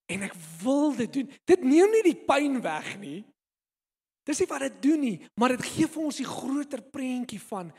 En 0.06 0.22
ek 0.22 0.34
wil 0.64 0.96
dit 0.96 1.14
doen. 1.14 1.32
Dit 1.46 1.64
neem 1.64 1.92
nie 1.92 2.04
die 2.04 2.24
pyn 2.26 2.62
weg 2.62 3.00
nie. 3.00 3.24
Dis 4.24 4.40
nie 4.40 4.48
wat 4.48 4.60
dit 4.60 4.82
doen 4.82 5.00
nie, 5.00 5.18
maar 5.36 5.50
dit 5.50 5.66
gee 5.66 5.88
vir 5.88 6.04
ons 6.04 6.20
die 6.22 6.28
groter 6.28 6.82
prentjie 6.82 7.42
van 7.42 7.74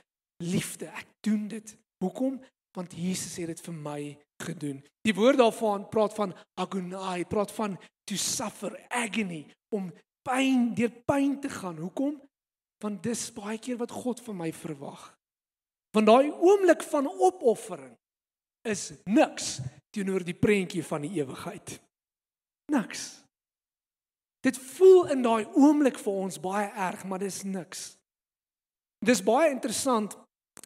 liefde. 0.45 0.91
Ek 0.93 1.07
doen 1.25 1.49
dit. 1.49 1.77
Hoekom? 2.05 2.37
Want 2.75 2.95
Jesus 2.99 3.37
het 3.39 3.53
dit 3.53 3.61
vir 3.61 3.75
my 3.75 4.01
gedoen. 4.43 4.81
Die 5.07 5.15
woord 5.15 5.39
daarvan 5.39 5.89
praat 5.89 6.15
van 6.15 6.35
agonai, 6.59 7.25
praat 7.25 7.53
van 7.55 7.77
to 8.05 8.17
suffer 8.19 8.75
agony 8.91 9.45
om 9.75 9.93
pyn 10.27 10.73
deur 10.75 10.93
pyn 11.07 11.41
te 11.41 11.49
gaan. 11.49 11.79
Hoekom? 11.79 12.17
Want 12.83 13.03
dis 13.03 13.29
baie 13.33 13.59
keer 13.59 13.79
wat 13.81 13.95
God 13.95 14.21
van 14.21 14.41
my 14.43 14.51
verwag. 14.53 15.13
Want 15.95 16.11
daai 16.11 16.33
oomblik 16.33 16.83
van 16.83 17.09
opoffering 17.09 17.95
is 18.67 18.91
niks 19.05 19.61
teenoor 19.95 20.25
die 20.27 20.35
prentjie 20.35 20.83
van 20.85 21.05
die 21.07 21.13
ewigheid. 21.21 21.77
Niks. 22.73 23.05
Dit 24.45 24.59
voel 24.59 25.13
in 25.15 25.23
daai 25.25 25.45
oomblik 25.55 25.99
vir 26.01 26.21
ons 26.27 26.41
baie 26.41 26.67
erg, 26.69 27.05
maar 27.09 27.23
dis 27.23 27.43
niks. 27.47 27.95
Dis 29.05 29.23
baie 29.25 29.53
interessant 29.53 30.17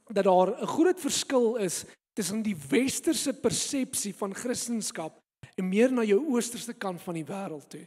dat 0.09 0.25
daar 0.25 0.55
'n 0.57 0.67
groot 0.67 1.00
verskil 1.00 1.57
is 1.57 1.85
tussen 2.18 2.42
die 2.42 2.56
westerse 2.68 3.32
persepsie 3.38 4.10
van 4.18 4.34
Christendom 4.34 5.14
en 5.58 5.68
meer 5.68 5.92
na 5.94 6.02
jou 6.06 6.18
oosterse 6.34 6.75
kant 6.75 7.02
van 7.04 7.18
die 7.18 7.26
wêreld 7.26 7.68
toe. 7.70 7.84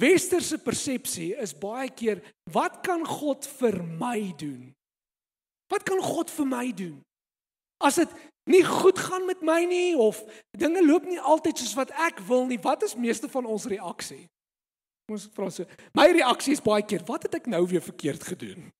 Westerse 0.00 0.56
persepsie 0.64 1.34
is 1.40 1.52
baie 1.52 1.90
keer 1.92 2.22
wat 2.52 2.80
kan 2.84 3.04
God 3.04 3.44
vir 3.60 3.76
my 4.00 4.32
doen? 4.40 4.72
Wat 5.72 5.84
kan 5.84 6.00
God 6.00 6.32
vir 6.32 6.48
my 6.48 6.66
doen? 6.76 6.96
As 7.84 8.00
dit 8.00 8.12
nie 8.48 8.62
goed 8.64 8.98
gaan 8.98 9.26
met 9.28 9.44
my 9.44 9.60
nie 9.68 9.92
of 10.00 10.20
dinge 10.56 10.80
loop 10.84 11.04
nie 11.08 11.20
altyd 11.20 11.60
soos 11.60 11.76
wat 11.76 11.92
ek 12.08 12.22
wil 12.28 12.46
nie, 12.48 12.60
wat 12.62 12.84
is 12.88 12.96
meeste 12.96 13.28
van 13.28 13.48
ons 13.48 13.68
reaksie? 13.68 14.24
Ons 15.12 15.28
vra 15.36 15.50
so, 15.52 15.68
my 15.96 16.08
reaksie 16.14 16.56
is 16.56 16.64
baie 16.64 16.84
keer, 16.86 17.04
wat 17.08 17.26
het 17.28 17.42
ek 17.42 17.50
nou 17.52 17.66
weer 17.68 17.84
verkeerd 17.84 18.24
gedoen? 18.32 18.70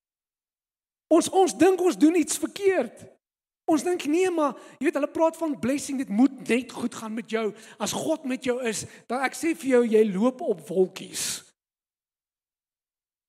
Ons 1.13 1.29
ons 1.29 1.53
dink 1.61 1.81
ons 1.85 1.99
doen 1.99 2.17
iets 2.17 2.41
verkeerd. 2.41 3.05
Ons 3.71 3.85
dink 3.87 4.05
nee, 4.11 4.31
maar 4.31 4.57
jy 4.79 4.89
weet 4.89 4.99
hulle 4.99 5.13
praat 5.15 5.39
van 5.39 5.55
blessing, 5.61 6.01
dit 6.03 6.11
moet 6.11 6.35
net 6.49 6.73
goed 6.75 6.95
gaan 6.99 7.15
met 7.15 7.31
jou. 7.31 7.53
As 7.79 7.95
God 7.95 8.27
met 8.29 8.45
jou 8.45 8.59
is, 8.67 8.85
dan 9.11 9.23
ek 9.23 9.39
sê 9.39 9.55
vir 9.55 9.77
jou 9.77 9.83
jy 9.87 10.03
loop 10.11 10.43
op 10.45 10.65
wolkies. 10.69 11.45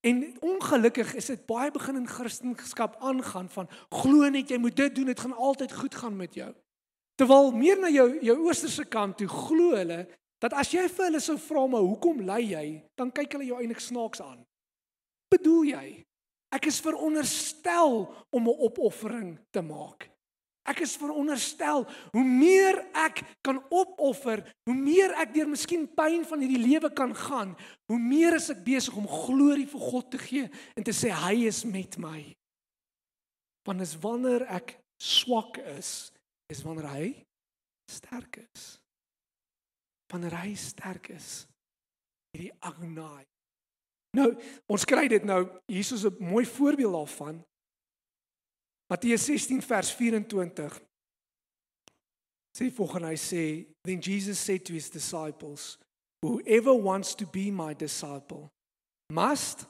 En 0.03 0.19
ongelukkig 0.43 1.13
is 1.15 1.29
dit 1.31 1.45
baie 1.47 1.71
begin 1.71 2.01
in 2.01 2.07
Christendom 2.07 2.57
aangaan 2.99 3.47
van 3.49 3.69
glo 4.01 4.27
net 4.29 4.49
jy 4.51 4.57
moet 4.59 4.75
dit 4.75 4.95
doen, 4.95 5.05
dit 5.13 5.19
gaan 5.19 5.35
altyd 5.35 5.71
goed 5.71 5.95
gaan 5.95 6.15
met 6.19 6.33
jou. 6.35 6.49
Terwyl 7.15 7.53
meer 7.55 7.79
na 7.79 7.87
jou 7.93 8.09
jou 8.19 8.35
oosterse 8.43 8.83
kant 8.91 9.17
toe 9.17 9.29
glo 9.31 9.77
hulle 9.77 10.03
dat 10.43 10.55
as 10.59 10.73
jy 10.73 10.89
vir 10.91 11.07
hulle 11.07 11.21
sou 11.23 11.37
vra 11.39 11.63
maar 11.71 11.85
hoekom 11.85 12.25
ly 12.27 12.41
jy, 12.49 12.65
dan 12.99 13.13
kyk 13.15 13.37
hulle 13.37 13.47
jou 13.47 13.61
eintlik 13.61 13.79
snaaks 13.79 14.19
aan. 14.19 14.41
Bedoel 15.31 15.69
jy? 15.71 15.85
Ek 16.53 16.67
is 16.67 16.81
veronderstel 16.83 18.03
om 18.29 18.49
'n 18.49 18.59
opoffering 18.67 19.37
te 19.55 19.61
maak. 19.61 20.12
Ek 20.63 20.79
is 20.85 20.95
veronderstel 20.95 21.83
hoe 22.13 22.23
meer 22.23 22.77
ek 22.95 23.19
kan 23.43 23.59
opoffer, 23.67 24.39
hoe 24.63 24.75
meer 24.75 25.11
ek 25.19 25.33
deur 25.35 25.49
miskien 25.51 25.83
pyn 25.91 26.23
van 26.27 26.43
hierdie 26.43 26.61
lewe 26.61 26.91
kan 26.95 27.11
gaan, 27.15 27.51
hoe 27.91 27.99
meer 27.99 28.37
is 28.37 28.47
ek 28.53 28.63
besig 28.63 28.95
om 28.99 29.09
glorie 29.09 29.67
vir 29.67 29.83
God 29.91 30.07
te 30.13 30.21
gee 30.21 30.47
en 30.47 30.87
te 30.87 30.95
sê 30.95 31.11
hy 31.11 31.43
is 31.49 31.63
met 31.67 31.99
my. 31.99 32.21
Want 33.67 33.83
is 33.83 33.97
wanneer 33.99 34.47
ek 34.55 34.77
swak 35.03 35.59
is, 35.75 36.13
is 36.51 36.63
wanneer 36.63 36.87
hy 36.93 37.11
sterk 37.91 38.39
is. 38.39 38.77
Wanneer 40.13 40.35
hy 40.43 40.53
sterk 40.59 41.09
is, 41.11 41.43
hierdie 42.31 42.53
agnai. 42.63 43.25
Nou, 44.13 44.29
ons 44.71 44.85
kry 44.85 45.07
dit 45.09 45.23
nou, 45.25 45.41
hier 45.67 45.81
is 45.81 46.05
'n 46.05 46.15
mooi 46.21 46.45
voorbeeld 46.45 46.93
daarvan 46.93 47.43
Matteus 48.93 49.21
16 49.21 49.59
vers 49.65 49.89
24 49.89 50.79
sê 52.53 52.69
volgens 52.69 53.07
hy 53.09 53.15
sê 53.17 53.45
then 53.81 53.97
Jesus 53.99 54.37
said 54.37 54.61
to 54.61 54.73
his 54.73 54.87
disciples 54.87 55.79
whoever 56.21 56.75
wants 56.77 57.15
to 57.15 57.25
be 57.25 57.49
my 57.49 57.73
disciple 57.73 58.51
must 59.09 59.65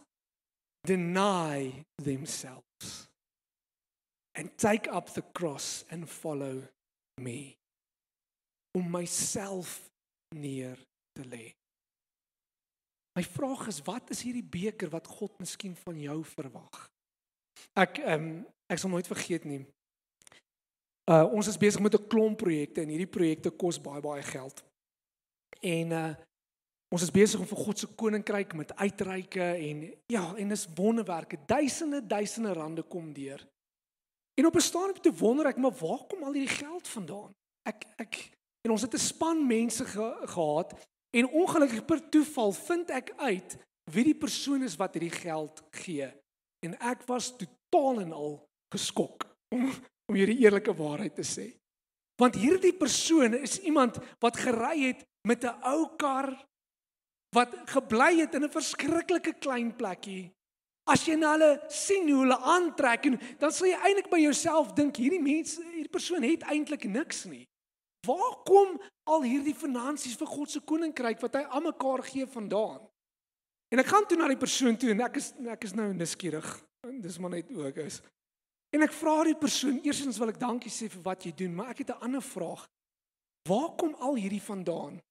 deny 0.84 1.72
themselves 2.04 3.08
and 4.36 4.52
take 4.58 4.92
up 4.92 5.14
the 5.14 5.24
cross 5.32 5.86
and 5.90 6.10
follow 6.10 6.62
me. 7.18 7.56
Om 8.76 8.92
myself 8.92 9.88
neer 10.36 10.76
te 11.16 11.24
lê 11.24 11.54
My 13.16 13.24
vraag 13.24 13.70
is 13.72 13.80
wat 13.88 14.12
is 14.12 14.28
hierdie 14.28 14.44
beker 14.44 14.92
wat 14.92 15.08
God 15.08 15.40
miskien 15.40 15.80
van 15.86 15.96
jou 16.12 16.20
verwag 16.36 16.90
Ek 17.74 17.98
ehm 17.98 18.14
um, 18.14 18.46
ek 18.72 18.80
sal 18.80 18.90
nooit 18.90 19.08
vergeet 19.08 19.46
nie. 19.46 19.62
Uh 21.12 21.26
ons 21.36 21.48
is 21.48 21.58
besig 21.60 21.82
met 21.82 21.94
'n 21.94 22.08
klomp 22.08 22.38
projekte 22.38 22.82
en 22.82 22.90
hierdie 22.90 23.14
projekte 23.18 23.52
kos 23.52 23.82
baie 23.82 24.02
baie 24.02 24.24
geld. 24.24 24.64
En 25.62 25.92
uh 25.92 26.14
ons 26.94 27.02
is 27.02 27.12
besig 27.12 27.40
om 27.40 27.48
vir 27.50 27.58
God 27.58 27.80
se 27.80 27.88
koninkryk 27.88 28.54
met 28.54 28.76
uitreike 28.76 29.42
en 29.42 29.94
ja, 30.06 30.36
en 30.36 30.50
dis 30.50 30.68
wonderwerke. 30.76 31.38
Duisende 31.46 32.06
duisende 32.06 32.54
rande 32.54 32.84
kom 32.84 33.14
deur. 33.14 33.48
En 34.40 34.46
op 34.46 34.56
'n 34.56 34.60
stadium 34.60 35.02
te 35.02 35.14
wonder 35.14 35.46
ek, 35.46 35.58
maar 35.58 35.72
waar 35.72 36.06
kom 36.08 36.24
al 36.24 36.34
hierdie 36.34 36.58
geld 36.58 36.88
vandaan? 36.88 37.32
Ek 37.68 37.86
ek 37.98 38.32
en 38.62 38.72
ons 38.72 38.82
het 38.82 38.94
'n 38.94 38.98
span 38.98 39.48
mense 39.48 39.86
ge, 39.86 40.18
gehad 40.26 40.88
en 41.18 41.30
ongelukkig 41.30 41.86
per 41.86 42.10
toeval 42.10 42.52
vind 42.52 42.90
ek 42.90 43.14
uit 43.18 43.58
wie 43.92 44.04
die 44.04 44.16
persoon 44.16 44.64
is 44.64 44.76
wat 44.76 44.94
hierdie 44.94 45.20
geld 45.20 45.64
gee. 45.72 46.14
En 46.64 46.78
ek 46.80 47.04
was 47.10 47.34
totaal 47.36 48.02
en 48.06 48.14
al 48.14 48.38
geskok 48.74 49.28
om 49.54 49.68
om 50.12 50.18
hierdie 50.20 50.42
eerlike 50.44 50.74
waarheid 50.76 51.16
te 51.16 51.24
sê. 51.24 51.46
Want 52.20 52.36
hierdie 52.36 52.74
persoon 52.76 53.38
is 53.40 53.60
iemand 53.64 53.98
wat 54.22 54.38
gery 54.38 54.90
het 54.90 55.06
met 55.28 55.46
'n 55.48 55.56
ou 55.64 55.96
kar 55.98 56.28
wat 57.34 57.56
gebly 57.66 58.20
het 58.20 58.36
in 58.36 58.44
'n 58.44 58.50
verskriklike 58.50 59.34
klein 59.40 59.76
plekkie. 59.76 60.32
As 60.86 61.06
jy 61.06 61.16
na 61.16 61.32
hulle 61.32 61.64
sien 61.70 62.10
hoe 62.10 62.20
hulle 62.20 62.38
aantrek 62.38 63.06
en 63.06 63.20
dan 63.40 63.52
sal 63.52 63.68
jy 63.68 63.80
eintlik 63.80 64.10
by 64.10 64.20
jouself 64.20 64.74
dink 64.74 64.96
hierdie 64.96 65.22
mense, 65.22 65.64
hierdie 65.64 65.90
persoon 65.90 66.24
het 66.24 66.44
eintlik 66.44 66.84
niks 66.84 67.26
nie. 67.26 67.48
Waar 68.08 68.44
kom 68.44 68.80
al 69.08 69.22
hierdie 69.24 69.56
finansies 69.56 70.18
vir 70.20 70.28
God 70.28 70.52
se 70.52 70.60
koninkryk 70.60 71.22
wat 71.22 71.36
hy 71.36 71.44
aan 71.44 71.64
mekaar 71.64 72.04
gee 72.04 72.26
vandaan? 72.26 72.84
En 73.74 73.82
ek 73.82 73.90
gaan 73.90 74.06
toe 74.06 74.18
na 74.20 74.28
die 74.30 74.38
persoon 74.38 74.76
toe 74.78 74.92
en 74.94 75.02
ek 75.02 75.18
is 75.18 75.32
ek 75.50 75.66
is 75.66 75.74
nou 75.74 75.88
nuuskierig. 75.98 76.50
Dis 77.02 77.18
maar 77.18 77.34
net 77.34 77.50
ook 77.50 77.80
is. 77.82 78.04
En 78.74 78.86
ek 78.86 78.94
vra 78.94 79.16
die 79.26 79.38
persoon, 79.38 79.80
eersins 79.86 80.20
wil 80.22 80.30
ek 80.34 80.40
dankie 80.42 80.72
sê 80.74 80.90
vir 80.94 81.02
wat 81.06 81.26
jy 81.26 81.32
doen, 81.44 81.54
maar 81.58 81.72
ek 81.74 81.82
het 81.82 81.90
'n 81.94 82.06
ander 82.06 82.22
vraag. 82.22 82.68
Waar 83.50 83.76
kom 83.78 83.96
al 84.00 84.16
hierdie 84.16 84.42
vandaan? 84.42 85.02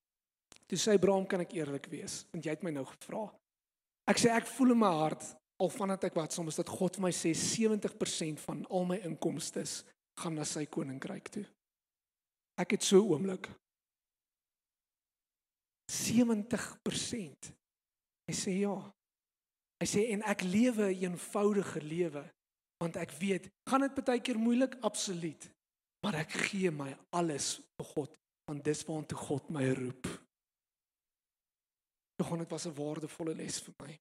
Toe 0.66 0.78
sê 0.78 0.94
Abraham, 0.94 1.26
kan 1.26 1.40
ek 1.40 1.52
eerlik 1.52 1.86
wees, 1.90 2.24
want 2.32 2.44
jy 2.44 2.50
het 2.50 2.62
my 2.62 2.70
nou 2.70 2.84
gevra. 2.84 3.32
Ek 4.06 4.18
sê 4.18 4.30
ek 4.30 4.46
voel 4.46 4.70
in 4.72 4.78
my 4.78 4.92
hart 4.92 5.36
al 5.58 5.68
vandat 5.68 6.04
ek 6.04 6.14
wat 6.14 6.32
soms 6.32 6.56
dat 6.56 6.68
God 6.68 6.96
vir 6.96 7.02
my 7.02 7.10
sê 7.10 7.34
70% 7.34 8.40
van 8.40 8.66
al 8.70 8.84
my 8.84 8.98
inkomste 9.04 9.64
gaan 10.18 10.34
na 10.34 10.44
sy 10.44 10.66
koninkryk 10.66 11.28
toe. 11.28 11.44
Ek 12.58 12.70
het 12.70 12.82
so 12.82 12.98
oomblik 12.98 13.48
70%. 15.86 17.61
Hy 18.28 18.34
sê 18.36 18.54
ja. 18.62 18.76
Hy 19.82 19.88
sê 19.88 20.06
en 20.14 20.22
ek 20.22 20.44
lewe 20.46 20.90
'n 20.90 21.02
eenvoudige 21.02 21.80
lewe 21.80 22.24
want 22.82 22.96
ek 22.96 23.12
weet, 23.22 23.46
gaan 23.70 23.80
dit 23.80 23.94
baie 23.94 24.20
keer 24.20 24.38
moeilik 24.38 24.74
absoluut, 24.82 25.44
maar 26.02 26.16
ek 26.18 26.32
gee 26.50 26.70
my 26.70 26.90
alles 27.14 27.60
vir 27.78 27.86
God 27.94 28.16
want 28.50 28.64
dis 28.64 28.82
waartoe 28.84 29.18
God 29.18 29.50
my 29.54 29.68
roep. 29.70 30.08
Nog 32.18 32.32
net 32.38 32.50
was 32.50 32.66
'n 32.66 32.74
waardevolle 32.74 33.34
les 33.34 33.60
vir 33.60 33.74
my 33.82 34.00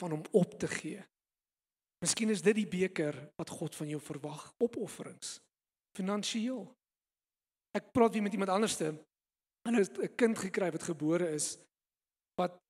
van 0.00 0.12
om 0.12 0.24
op 0.32 0.58
te 0.58 0.68
gee. 0.68 1.00
Miskien 2.00 2.30
is 2.30 2.42
dit 2.42 2.54
die 2.54 2.68
beker 2.68 3.32
wat 3.36 3.50
God 3.50 3.74
van 3.74 3.88
jou 3.88 4.00
verwag, 4.00 4.52
opofferings 4.58 5.40
finansiëel. 5.96 6.64
Ek 7.76 7.92
praat 7.92 8.12
weer 8.12 8.22
met 8.22 8.32
iemand 8.32 8.52
anderste. 8.52 8.92
Hulle 9.66 9.82
het 9.82 9.98
'n 9.98 10.14
kind 10.14 10.38
gekry 10.38 10.70
wat 10.70 10.82
gebore 10.82 11.30
is 11.32 11.58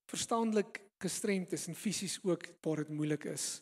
verstandelik 0.07 0.81
gestremd 1.03 1.53
is 1.53 1.67
en 1.67 1.75
fisies 1.75 2.19
ook 2.23 2.47
waar 2.65 2.83
dit 2.83 2.89
moeilik 2.89 3.27
is. 3.29 3.61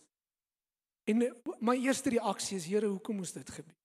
En 1.10 1.22
my 1.62 1.76
eerste 1.78 2.10
reaksie 2.10 2.58
is 2.58 2.66
Here, 2.66 2.88
hoekom 2.90 3.20
moes 3.22 3.34
dit 3.36 3.50
gebeur? 3.50 3.76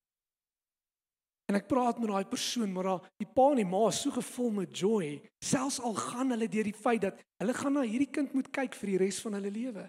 En 1.50 1.58
ek 1.58 1.66
praat 1.66 1.98
met 1.98 2.06
daai 2.12 2.30
persoon, 2.30 2.70
maar 2.70 2.86
daai 2.86 3.08
die 3.18 3.26
pa 3.26 3.48
en 3.50 3.58
die 3.58 3.66
ma 3.66 3.82
is 3.90 3.98
so 4.04 4.14
gevul 4.14 4.52
met 4.60 4.76
joy, 4.76 5.16
selfs 5.42 5.80
al 5.82 5.96
gaan 5.98 6.30
hulle 6.30 6.46
deur 6.48 6.68
die 6.68 6.76
feit 6.76 7.02
dat 7.02 7.18
hulle 7.42 7.56
gaan 7.58 7.74
na 7.74 7.82
hierdie 7.82 8.12
kind 8.14 8.36
moet 8.38 8.52
kyk 8.54 8.76
vir 8.78 8.92
die 8.92 9.00
res 9.02 9.18
van 9.24 9.34
hulle 9.34 9.50
lewe. 9.50 9.88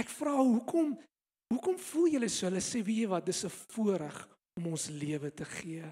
Ek 0.00 0.08
vra 0.14 0.38
hoekom 0.38 0.94
hoekom 1.52 1.76
voel 1.80 2.14
julle 2.14 2.30
so? 2.32 2.46
Hulle 2.48 2.62
sê 2.64 2.80
weet 2.84 3.02
jy 3.02 3.10
wat, 3.12 3.26
dis 3.28 3.44
'n 3.44 3.52
voorreg 3.74 4.16
om 4.56 4.66
ons 4.72 4.88
lewe 4.88 5.30
te 5.30 5.44
gee. 5.44 5.84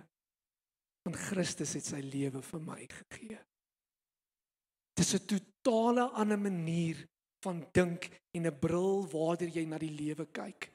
Want 1.05 1.17
Christus 1.29 1.75
het 1.77 1.85
sy 1.85 2.01
lewe 2.01 2.43
vir 2.43 2.61
my 2.61 2.81
gegee. 2.87 3.39
Dis 4.97 5.15
'n 5.15 5.27
totale 5.27 6.09
ander 6.11 6.39
manier 6.39 7.07
van 7.45 7.67
dink 7.73 8.09
en 8.33 8.47
'n 8.47 8.59
bril 8.59 9.07
waardeur 9.13 9.49
jy 9.49 9.65
na 9.65 9.79
die 9.79 9.93
lewe 9.93 10.27
kyk. 10.27 10.73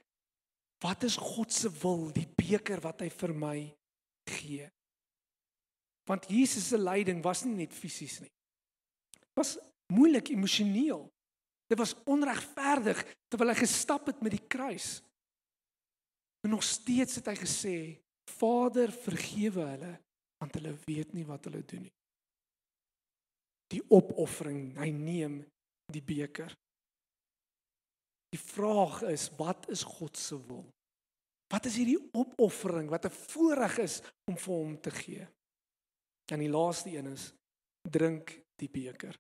Wat 0.82 1.04
is 1.04 1.18
God 1.18 1.52
se 1.54 1.70
wil, 1.82 2.12
die 2.12 2.28
beker 2.28 2.82
wat 2.82 3.02
hy 3.02 3.10
vir 3.10 3.34
my 3.34 3.58
gee? 4.30 4.70
Want 6.10 6.26
Jesus 6.30 6.68
se 6.68 6.78
lyding 6.78 7.22
was 7.24 7.44
nie 7.46 7.56
net 7.56 7.74
fisies 7.74 8.20
nie. 8.20 8.34
Dit 9.14 9.38
was 9.38 9.58
moeilik 9.94 10.30
emosioneel. 10.34 11.06
Dit 11.70 11.78
was 11.80 11.96
onregverdig 12.10 13.04
terwyl 13.30 13.54
hy 13.54 13.60
gestap 13.62 14.10
het 14.10 14.22
met 14.22 14.34
die 14.36 14.48
kruis. 14.48 15.02
En 16.42 16.50
nog 16.50 16.64
steeds 16.64 17.16
het 17.16 17.30
hy 17.30 17.36
gesê: 17.36 17.76
"Vader, 18.26 18.92
vergewe 18.92 19.66
hulle, 19.66 19.94
want 20.42 20.54
hulle 20.58 20.74
weet 20.86 21.14
nie 21.14 21.26
wat 21.26 21.46
hulle 21.46 21.62
doen 21.66 21.84
nie." 21.84 21.94
Die 23.72 23.82
opoffering, 23.90 24.76
hy 24.78 24.90
neem 24.92 25.40
die 25.92 26.04
beker. 26.04 26.52
Die 28.32 28.40
vraag 28.40 29.02
is, 29.12 29.30
wat 29.40 29.68
is 29.72 29.84
God 29.88 30.18
se 30.20 30.38
wil? 30.48 30.66
Wat 31.52 31.68
is 31.68 31.76
hierdie 31.80 32.00
opoffering 32.16 32.90
wat 32.90 33.06
'n 33.06 33.18
voorreg 33.32 33.78
is 33.78 34.02
om 34.30 34.38
vir 34.38 34.54
hom 34.56 34.82
te 34.82 34.92
gee? 34.92 35.28
En 36.32 36.40
die 36.40 36.50
laaste 36.50 36.90
een 36.90 37.12
is 37.12 37.34
drink 37.90 38.40
die 38.56 38.70
beker. 38.70 39.20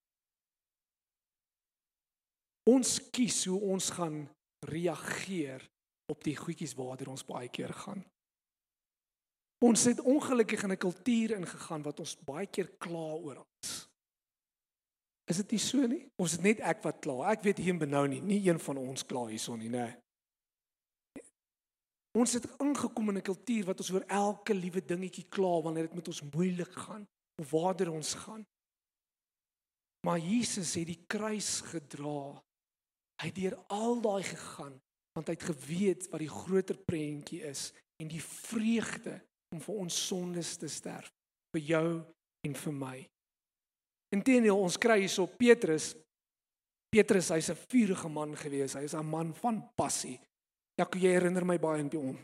Ons 2.69 3.09
kies 3.11 3.45
hoe 3.45 3.59
ons 3.59 3.89
gaan 3.89 4.29
reageer 4.67 5.69
op 6.11 6.23
die 6.23 6.35
goedjies 6.35 6.75
waartoe 6.77 7.09
ons 7.09 7.25
baie 7.25 7.49
keer 7.49 7.73
gaan. 7.73 8.05
Ons 9.65 9.83
het 9.83 9.99
ongelukkig 9.99 10.63
in 10.63 10.71
'n 10.71 10.77
kultuur 10.77 11.31
ingegaan 11.31 11.83
wat 11.83 11.99
ons 11.99 12.15
baie 12.15 12.47
keer 12.47 12.69
kla 12.77 13.13
oor 13.13 13.35
alles. 13.35 13.90
Is 15.29 15.37
dit 15.43 15.51
nie 15.51 15.61
so 15.61 15.87
nie? 15.87 16.05
Ons 16.21 16.37
is 16.37 16.43
net 16.43 16.61
ek 16.65 16.81
wat 16.85 17.01
kla. 17.03 17.31
Ek 17.31 17.43
weet 17.45 17.61
hier 17.61 17.77
benou 17.77 18.05
nie, 18.09 18.21
nie 18.21 18.41
een 18.47 18.59
van 18.59 18.79
ons 18.81 19.05
kla 19.07 19.27
hierson 19.29 19.59
nie, 19.61 19.69
nê. 19.71 19.87
Ons 22.17 22.33
het 22.35 22.47
ingekom 22.59 23.09
in 23.09 23.17
'n 23.17 23.29
kultuur 23.29 23.65
wat 23.65 23.79
ons 23.79 23.91
oor 23.91 24.05
elke 24.07 24.53
liewe 24.53 24.81
dingetjie 24.83 25.29
kla 25.29 25.61
wanneer 25.61 25.87
dit 25.87 25.95
met 25.95 26.07
ons 26.07 26.21
moeilik 26.33 26.73
gaan 26.73 27.07
of 27.41 27.51
waarder 27.51 27.91
ons 27.91 28.13
gaan. 28.13 28.45
Maar 30.05 30.19
Jesus 30.19 30.73
het 30.75 30.87
die 30.87 31.03
kruis 31.07 31.61
gedra. 31.61 32.43
Hy 33.21 33.27
het 33.27 33.35
deur 33.35 33.55
al 33.67 34.01
daai 34.01 34.23
gegaan 34.23 34.81
want 35.13 35.27
hy 35.27 35.33
het 35.33 35.43
geweet 35.43 36.07
wat 36.09 36.19
die 36.23 36.31
groter 36.31 36.77
prentjie 36.77 37.41
is 37.43 37.73
en 37.99 38.07
die 38.07 38.23
vreugde 38.23 39.19
om 39.51 39.59
vir 39.59 39.75
ons 39.75 40.07
sondes 40.07 40.55
te 40.57 40.69
sterf 40.71 41.11
vir 41.51 41.61
jou 41.61 41.87
en 42.47 42.55
vir 42.55 42.73
my. 42.73 42.97
Inteendeel 44.11 44.57
ons 44.57 44.77
kry 44.77 44.99
hierso 45.03 45.25
Petrus. 45.39 45.93
Petrus, 46.91 47.29
hy's 47.31 47.49
'n 47.49 47.55
vurige 47.69 48.09
man 48.09 48.35
gewees. 48.35 48.75
Hy 48.75 48.83
is 48.83 48.93
'n 48.93 49.05
man 49.05 49.33
van 49.33 49.71
passie. 49.75 50.19
Ja, 50.77 50.87
jy 50.93 51.13
herinner 51.13 51.45
my 51.45 51.57
baie 51.57 51.79
aan 51.79 51.91
hom. 51.93 52.17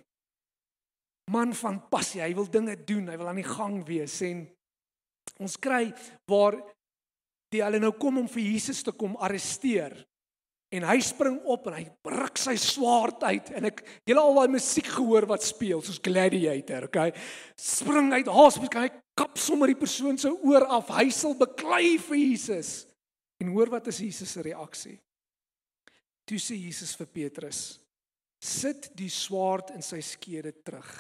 Man 1.31 1.53
van 1.53 1.89
passie. 1.89 2.21
Hy 2.21 2.33
wil 2.33 2.49
dinge 2.49 2.75
doen. 2.83 3.07
Hy 3.07 3.17
wil 3.17 3.27
aan 3.27 3.35
die 3.35 3.43
gang 3.43 3.85
wees 3.85 4.21
en 4.21 4.47
ons 5.39 5.57
kry 5.57 5.93
waar 6.25 6.55
die 7.51 7.63
hulle 7.63 7.79
nou 7.79 7.91
kom 7.91 8.17
om 8.17 8.27
vir 8.27 8.43
Jesus 8.43 8.83
te 8.83 8.91
kom 8.91 9.15
arresteer. 9.15 10.07
En 10.75 10.83
hy 10.83 10.97
spring 10.99 11.37
op 11.47 11.69
en 11.69 11.77
hy 11.77 11.85
ruk 12.11 12.39
sy 12.41 12.57
swaard 12.59 13.21
uit 13.23 13.53
en 13.55 13.69
ek 13.69 13.79
julle 14.07 14.23
al 14.23 14.35
daai 14.35 14.55
musiek 14.57 14.89
gehoor 14.97 15.27
wat 15.29 15.45
speel 15.47 15.79
soos 15.79 16.01
gladiator, 16.03 16.89
okay? 16.89 17.13
Spring 17.55 18.11
uit 18.11 18.27
haas, 18.27 18.59
kan 18.67 18.83
hy 18.83 18.91
kap 19.17 19.39
sommer 19.39 19.71
die 19.71 19.79
persoon 19.79 20.19
se 20.19 20.31
oor 20.31 20.67
af. 20.67 20.91
Hy 20.91 21.07
sal 21.15 21.37
beklei 21.39 21.95
vir 22.03 22.19
Jesus. 22.19 22.83
En 23.39 23.53
hoor 23.55 23.71
wat 23.71 23.87
is 23.93 24.01
Jesus 24.03 24.33
se 24.35 24.43
reaksie? 24.43 24.97
Toe 26.27 26.39
sê 26.41 26.57
Jesus 26.59 26.97
vir 26.99 27.07
Petrus: 27.15 27.79
"Sit 28.43 28.91
die 28.97 29.09
swaard 29.09 29.71
in 29.71 29.81
sy 29.81 30.01
skede 30.03 30.51
terug. 30.51 30.91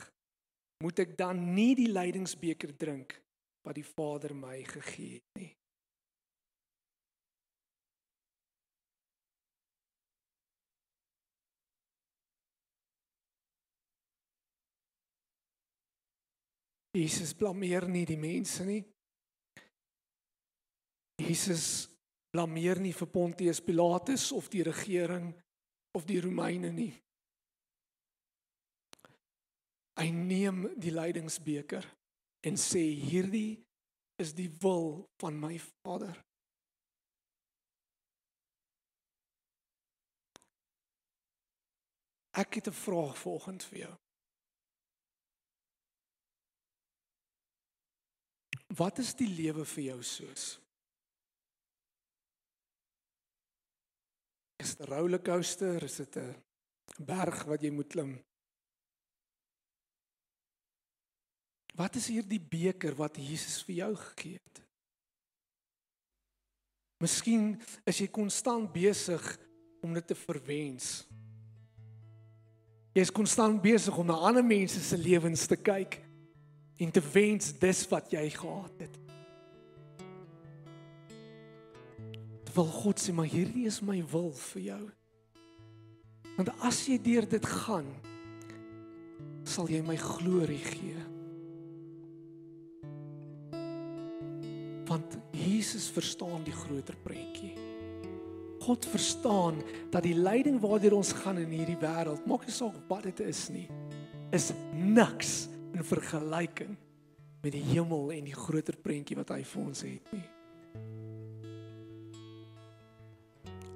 Moet 0.79 0.99
ek 1.03 1.17
dan 1.17 1.41
nie 1.55 1.73
die 1.75 1.91
lydingsbeker 1.91 2.71
drink 2.77 3.17
wat 3.65 3.75
die 3.75 3.83
Vader 3.83 4.33
my 4.33 4.63
gegee 4.63 5.19
het 5.19 5.41
nie?" 5.41 5.56
Jesus 16.97 17.33
blameer 17.37 17.85
nie 17.89 18.05
die 18.09 18.17
mense 18.17 18.65
nie. 18.65 18.81
Jesus 21.21 21.87
blameer 22.33 22.81
nie 22.81 22.93
vir 22.93 23.09
Pontius 23.09 23.61
Pilatus 23.61 24.31
of 24.35 24.49
die 24.53 24.63
regering 24.65 25.31
of 25.97 26.05
die 26.09 26.19
Romeine 26.21 26.71
nie. 26.73 26.93
Hy 29.97 30.09
neem 30.13 30.67
die 30.77 30.93
lydingsbeker 30.93 31.85
en 32.45 32.59
sê 32.61 32.83
hierdie 32.93 33.57
is 34.21 34.33
die 34.37 34.49
wil 34.61 35.07
van 35.21 35.37
my 35.41 35.57
Vader. 35.61 36.17
Ek 42.37 42.53
het 42.53 42.67
'n 42.69 42.81
vraag 42.85 43.17
volgens 43.17 43.65
vir 43.65 43.79
jou. 43.79 43.95
Wat 48.75 48.99
is 48.99 49.13
die 49.15 49.29
lewe 49.31 49.63
vir 49.65 49.83
jou 49.83 50.01
soos? 50.03 50.45
Is 54.59 54.75
dit 54.75 54.87
'n 54.87 54.91
rollercoaster? 54.91 55.83
Is 55.83 55.95
dit 55.95 56.17
'n 56.17 56.35
berg 56.99 57.43
wat 57.43 57.61
jy 57.61 57.71
moet 57.71 57.87
klim? 57.87 58.23
Wat 61.75 61.95
is 61.95 62.07
hierdie 62.07 62.41
beker 62.41 62.95
wat 62.95 63.17
Jesus 63.17 63.61
vir 63.63 63.75
jou 63.75 63.95
gegee 63.95 64.39
het? 64.43 64.61
Miskien 66.97 67.61
is 67.85 67.99
jy 67.99 68.07
konstant 68.07 68.73
besig 68.73 69.21
om 69.81 69.93
dit 69.93 70.07
te 70.07 70.15
verwens. 70.15 71.05
Jy 72.93 73.01
is 73.01 73.11
konstant 73.11 73.61
besig 73.61 73.97
om 73.97 74.05
na 74.05 74.13
ander 74.13 74.43
mense 74.43 74.79
se 74.79 74.97
lewens 74.97 75.45
te 75.45 75.55
kyk 75.55 76.06
en 76.77 76.91
te 76.93 77.01
wens 77.13 77.51
dis 77.57 77.81
wat 77.89 78.11
jy 78.13 78.27
gehad 78.33 78.83
het. 78.85 78.97
Terwyl 82.47 82.69
God 82.73 83.01
sê 83.01 83.13
maar 83.13 83.29
hierdie 83.29 83.65
is 83.69 83.81
my 83.85 83.97
wil 84.11 84.31
vir 84.51 84.63
jou. 84.71 84.83
Want 86.37 86.53
as 86.65 86.83
jy 86.85 86.99
deur 87.01 87.25
dit 87.29 87.45
gaan, 87.65 87.87
sal 89.47 89.69
jy 89.71 89.81
my 89.85 89.97
glorie 89.97 90.61
gee. 90.61 90.97
Want 94.87 95.17
Jesus 95.35 95.89
verstaan 95.91 96.45
die 96.45 96.55
groter 96.55 96.97
prentjie. 97.03 97.55
God 98.67 98.85
verstaan 98.89 99.61
dat 99.93 100.03
die 100.05 100.15
lyding 100.17 100.59
waardeur 100.61 100.97
ons 100.97 101.13
gaan 101.23 101.39
in 101.41 101.53
hierdie 101.55 101.79
wêreld, 101.81 102.25
maak 102.27 102.45
nie 102.45 102.53
saak 102.53 102.75
wat 102.89 103.05
dit 103.07 103.21
is 103.25 103.45
nie, 103.53 103.67
is 104.35 104.51
niks 104.75 105.47
in 105.73 105.83
vergelyking 105.83 106.75
met 107.43 107.53
die 107.53 107.63
hemel 107.73 108.11
en 108.15 108.27
die 108.27 108.35
groter 108.35 108.75
prentjie 108.81 109.17
wat 109.19 109.31
hy 109.35 109.43
vir 109.45 109.61
ons 109.63 109.83
het 109.85 110.13
nie. 110.15 110.25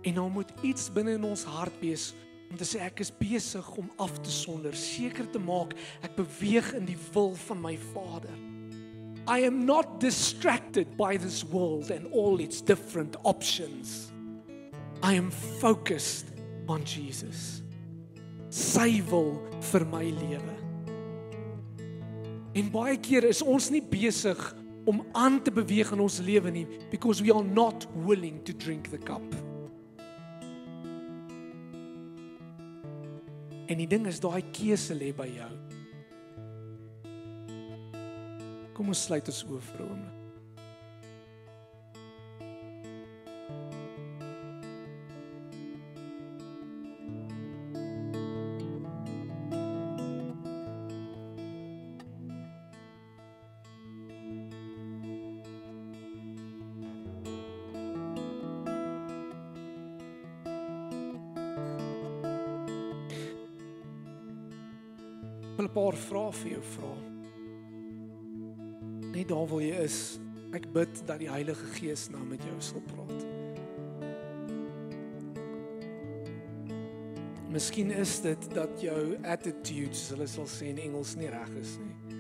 En 0.02 0.18
nou 0.18 0.28
moet 0.34 0.52
iets 0.66 0.90
binne 0.94 1.16
in 1.20 1.26
ons 1.28 1.44
hart 1.46 1.78
wees 1.82 2.12
om 2.52 2.58
te 2.60 2.68
sê 2.68 2.82
ek 2.84 3.04
is 3.04 3.12
besig 3.16 3.68
om 3.80 3.88
af 4.02 4.18
te 4.26 4.32
sonder, 4.34 4.76
seker 4.76 5.30
te 5.32 5.40
maak 5.40 5.76
ek 6.04 6.18
beweeg 6.18 6.74
in 6.76 6.88
die 6.90 6.98
wil 7.14 7.36
van 7.48 7.62
my 7.64 7.76
Vader. 7.94 8.34
I 9.30 9.46
am 9.46 9.62
not 9.66 10.00
distracted 10.02 10.98
by 10.98 11.16
this 11.16 11.44
world 11.46 11.92
and 11.92 12.10
all 12.12 12.42
its 12.42 12.60
different 12.60 13.16
options. 13.24 14.12
I 15.04 15.14
am 15.14 15.30
focused 15.62 16.34
on 16.68 16.84
Jesus. 16.84 17.62
Sy 18.50 19.00
wil 19.08 19.38
vir 19.72 19.86
my 19.88 20.04
lewe. 20.10 20.61
En 22.54 22.72
baie 22.72 22.98
keer 23.00 23.30
is 23.30 23.42
ons 23.42 23.70
nie 23.72 23.84
besig 23.84 24.40
om 24.90 25.04
aan 25.16 25.40
te 25.44 25.54
beweeg 25.54 25.94
in 25.94 26.04
ons 26.04 26.20
lewe 26.26 26.52
nie 26.52 26.66
because 26.92 27.24
we 27.24 27.32
are 27.32 27.44
not 27.44 27.88
willing 28.06 28.42
to 28.44 28.54
drink 28.54 28.90
the 28.92 29.00
cup. 29.00 29.24
En 33.72 33.80
die 33.80 33.88
ding 33.88 34.08
is 34.10 34.20
daai 34.20 34.42
keuse 34.52 34.98
lê 34.98 35.14
by 35.16 35.30
jou. 35.32 35.52
Kom 38.76 38.92
ons 38.92 39.06
sluit 39.06 39.32
ons 39.32 39.46
oë 39.48 39.62
vir 39.70 39.80
'n 39.80 39.88
oomblik. 39.88 40.21
Wil 65.62 65.70
'n 65.70 65.74
paar 65.74 65.96
vrae 65.96 66.32
vir 66.32 66.52
jou 66.52 66.64
vra. 66.64 66.94
Net 69.14 69.28
daar 69.28 69.48
waar 69.48 69.62
jy 69.62 69.76
is, 69.84 70.20
ek 70.54 70.74
bid 70.74 71.08
dat 71.08 71.20
die 71.20 71.30
Heilige 71.30 71.66
Gees 71.76 72.10
nou 72.10 72.24
met 72.26 72.42
jou 72.44 72.56
sal 72.60 72.82
praat. 72.82 73.26
Miskien 77.52 77.92
is 77.92 78.22
dit 78.22 78.54
dat 78.54 78.82
jou 78.82 79.18
attitude, 79.24 79.94
soos 79.94 80.10
hulle 80.10 80.28
sal 80.28 80.48
sê 80.48 80.72
in 80.72 80.78
Engels, 80.78 81.16
nie 81.16 81.30
reg 81.30 81.50
is 81.60 81.78
nie. 81.78 82.18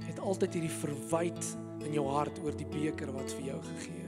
Jy 0.00 0.06
het 0.12 0.20
altyd 0.20 0.54
hierdie 0.54 0.78
verwyd 0.78 1.56
in 1.86 1.92
jou 1.92 2.06
hart 2.08 2.38
oor 2.44 2.52
die 2.52 2.68
beker 2.68 3.12
wat 3.12 3.32
vir 3.32 3.46
jou 3.46 3.60
gegee 3.62 4.03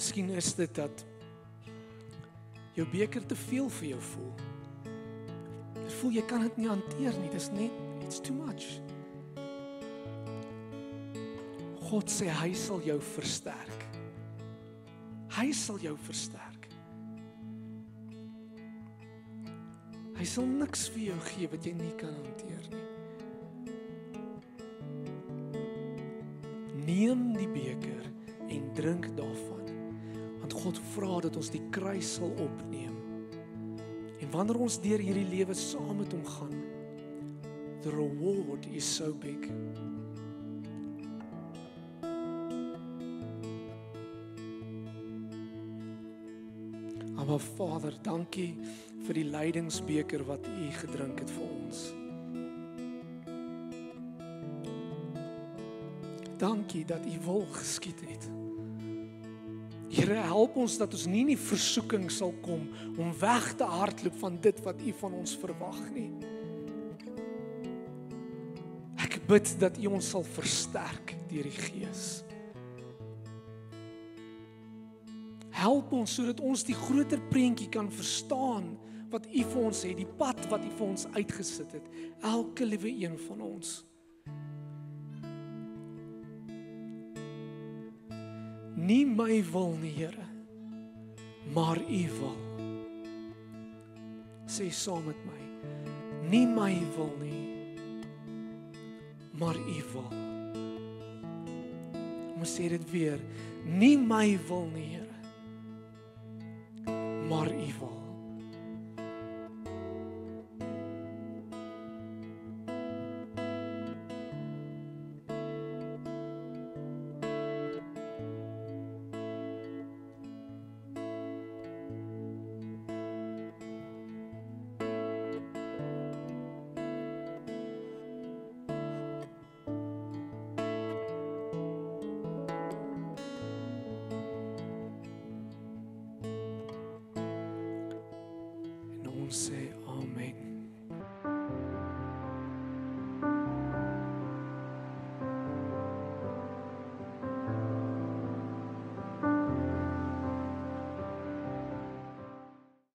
Miskien 0.00 0.30
is 0.32 0.54
dit 0.56 0.74
dat 0.74 1.02
jou 2.72 2.86
beker 2.88 3.26
te 3.28 3.36
veel 3.36 3.66
vir 3.68 3.86
jou 3.90 3.98
voel. 4.00 4.30
Jy 5.76 5.90
voel 5.98 6.14
jy 6.16 6.22
kan 6.30 6.46
dit 6.46 6.56
nie 6.56 6.70
hanteer 6.70 7.18
nie, 7.20 7.28
dis 7.34 7.50
net 7.52 7.74
it's 8.06 8.16
too 8.24 8.32
much. 8.32 8.80
God 11.90 12.08
sê 12.08 12.30
hy 12.32 12.48
sal 12.56 12.80
jou 12.86 12.96
versterk. 13.10 13.84
Hy 15.36 15.46
sal 15.52 15.76
jou 15.84 15.92
versterk. 16.08 16.70
Hy 20.16 20.32
sal 20.32 20.48
niks 20.48 20.88
vir 20.96 21.10
jou 21.10 21.18
gee 21.28 21.52
wat 21.52 21.68
jy 21.68 21.74
nie 21.76 21.92
kan 22.00 22.16
hanteer 22.16 22.64
nie. 22.72 22.86
Neem 26.88 27.34
die 27.36 27.52
beker 27.52 28.08
en 28.48 28.72
drink 28.80 29.12
daarvan. 29.12 29.29
God 30.70 30.78
vra 30.94 31.16
dat 31.24 31.34
ons 31.34 31.48
die 31.50 31.64
kruis 31.74 32.12
sal 32.20 32.30
opneem. 32.38 32.94
En 34.22 34.28
wanneer 34.30 34.60
ons 34.62 34.76
deur 34.78 35.02
hierdie 35.02 35.26
lewe 35.26 35.54
saam 35.58 35.96
met 35.98 36.12
hom 36.14 36.22
gaan, 36.22 36.52
the 37.82 37.90
reward 37.90 38.68
is 38.70 38.86
so 38.86 39.10
big. 39.10 39.48
Maar 47.30 47.42
Vader, 47.42 47.94
dankie 48.02 48.52
vir 49.06 49.18
die 49.18 49.26
lydingsbeker 49.26 50.22
wat 50.26 50.46
U 50.46 50.70
gedrink 50.78 51.22
het 51.22 51.34
vir 51.34 51.46
ons. 51.48 51.82
Dankie 56.38 56.84
dat 56.86 57.06
U 57.06 57.18
wil 57.26 57.48
geskied 57.58 58.06
het. 58.06 58.30
Here, 60.00 60.16
help 60.24 60.54
ons 60.56 60.78
dat 60.80 60.94
ons 60.96 61.02
nie 61.12 61.20
in 61.26 61.34
die 61.34 61.40
versoeking 61.40 62.06
sal 62.08 62.30
kom 62.40 62.62
om 62.96 63.10
weg 63.20 63.50
te 63.60 63.66
hardloop 63.68 64.14
van 64.22 64.38
dit 64.40 64.62
wat 64.64 64.80
U 64.80 64.94
van 65.02 65.16
ons 65.18 65.34
verwag 65.42 65.80
nie. 65.92 66.08
Ek 69.04 69.18
bid 69.28 69.52
dat 69.60 69.76
U 69.76 69.90
ons 69.98 70.08
sal 70.14 70.24
versterk 70.24 71.12
deur 71.28 71.44
die 71.44 71.66
Gees. 71.66 72.06
Help 75.60 75.92
ons 75.92 76.16
sodat 76.16 76.40
ons 76.40 76.64
die 76.64 76.78
groter 76.86 77.20
prentjie 77.28 77.68
kan 77.68 77.92
verstaan 77.92 78.72
wat 79.12 79.28
U 79.28 79.44
vir 79.52 79.62
ons 79.68 79.84
het, 79.84 80.00
die 80.00 80.08
pad 80.16 80.40
wat 80.48 80.64
U 80.64 80.72
vir 80.80 80.86
ons 80.94 81.08
uitgesit 81.12 81.76
het, 81.76 81.94
elke 82.24 82.64
liewe 82.64 82.88
een 83.04 83.20
van 83.28 83.44
ons. 83.52 83.82
Nie 88.80 89.04
my 89.06 89.42
wil 89.52 89.76
nie, 89.80 89.92
Here, 89.92 90.26
maar 91.54 91.78
U 91.78 92.02
wil. 92.18 92.38
Sê 94.50 94.70
saam 94.72 95.04
met 95.06 95.20
my. 95.28 95.40
Nie 96.30 96.46
my 96.46 96.72
wil 96.96 97.12
nie, 97.20 97.44
maar 99.38 99.56
U 99.56 99.78
wil. 99.92 100.10
Ons 102.40 102.56
sê 102.56 102.72
dit 102.72 102.90
weer. 102.90 103.20
Nie 103.64 103.96
my 104.00 104.38
wil 104.48 104.66
nie, 104.74 104.88
Here 104.96 105.10
maar 107.30 107.46
U 107.46 107.72
wil. 107.78 107.89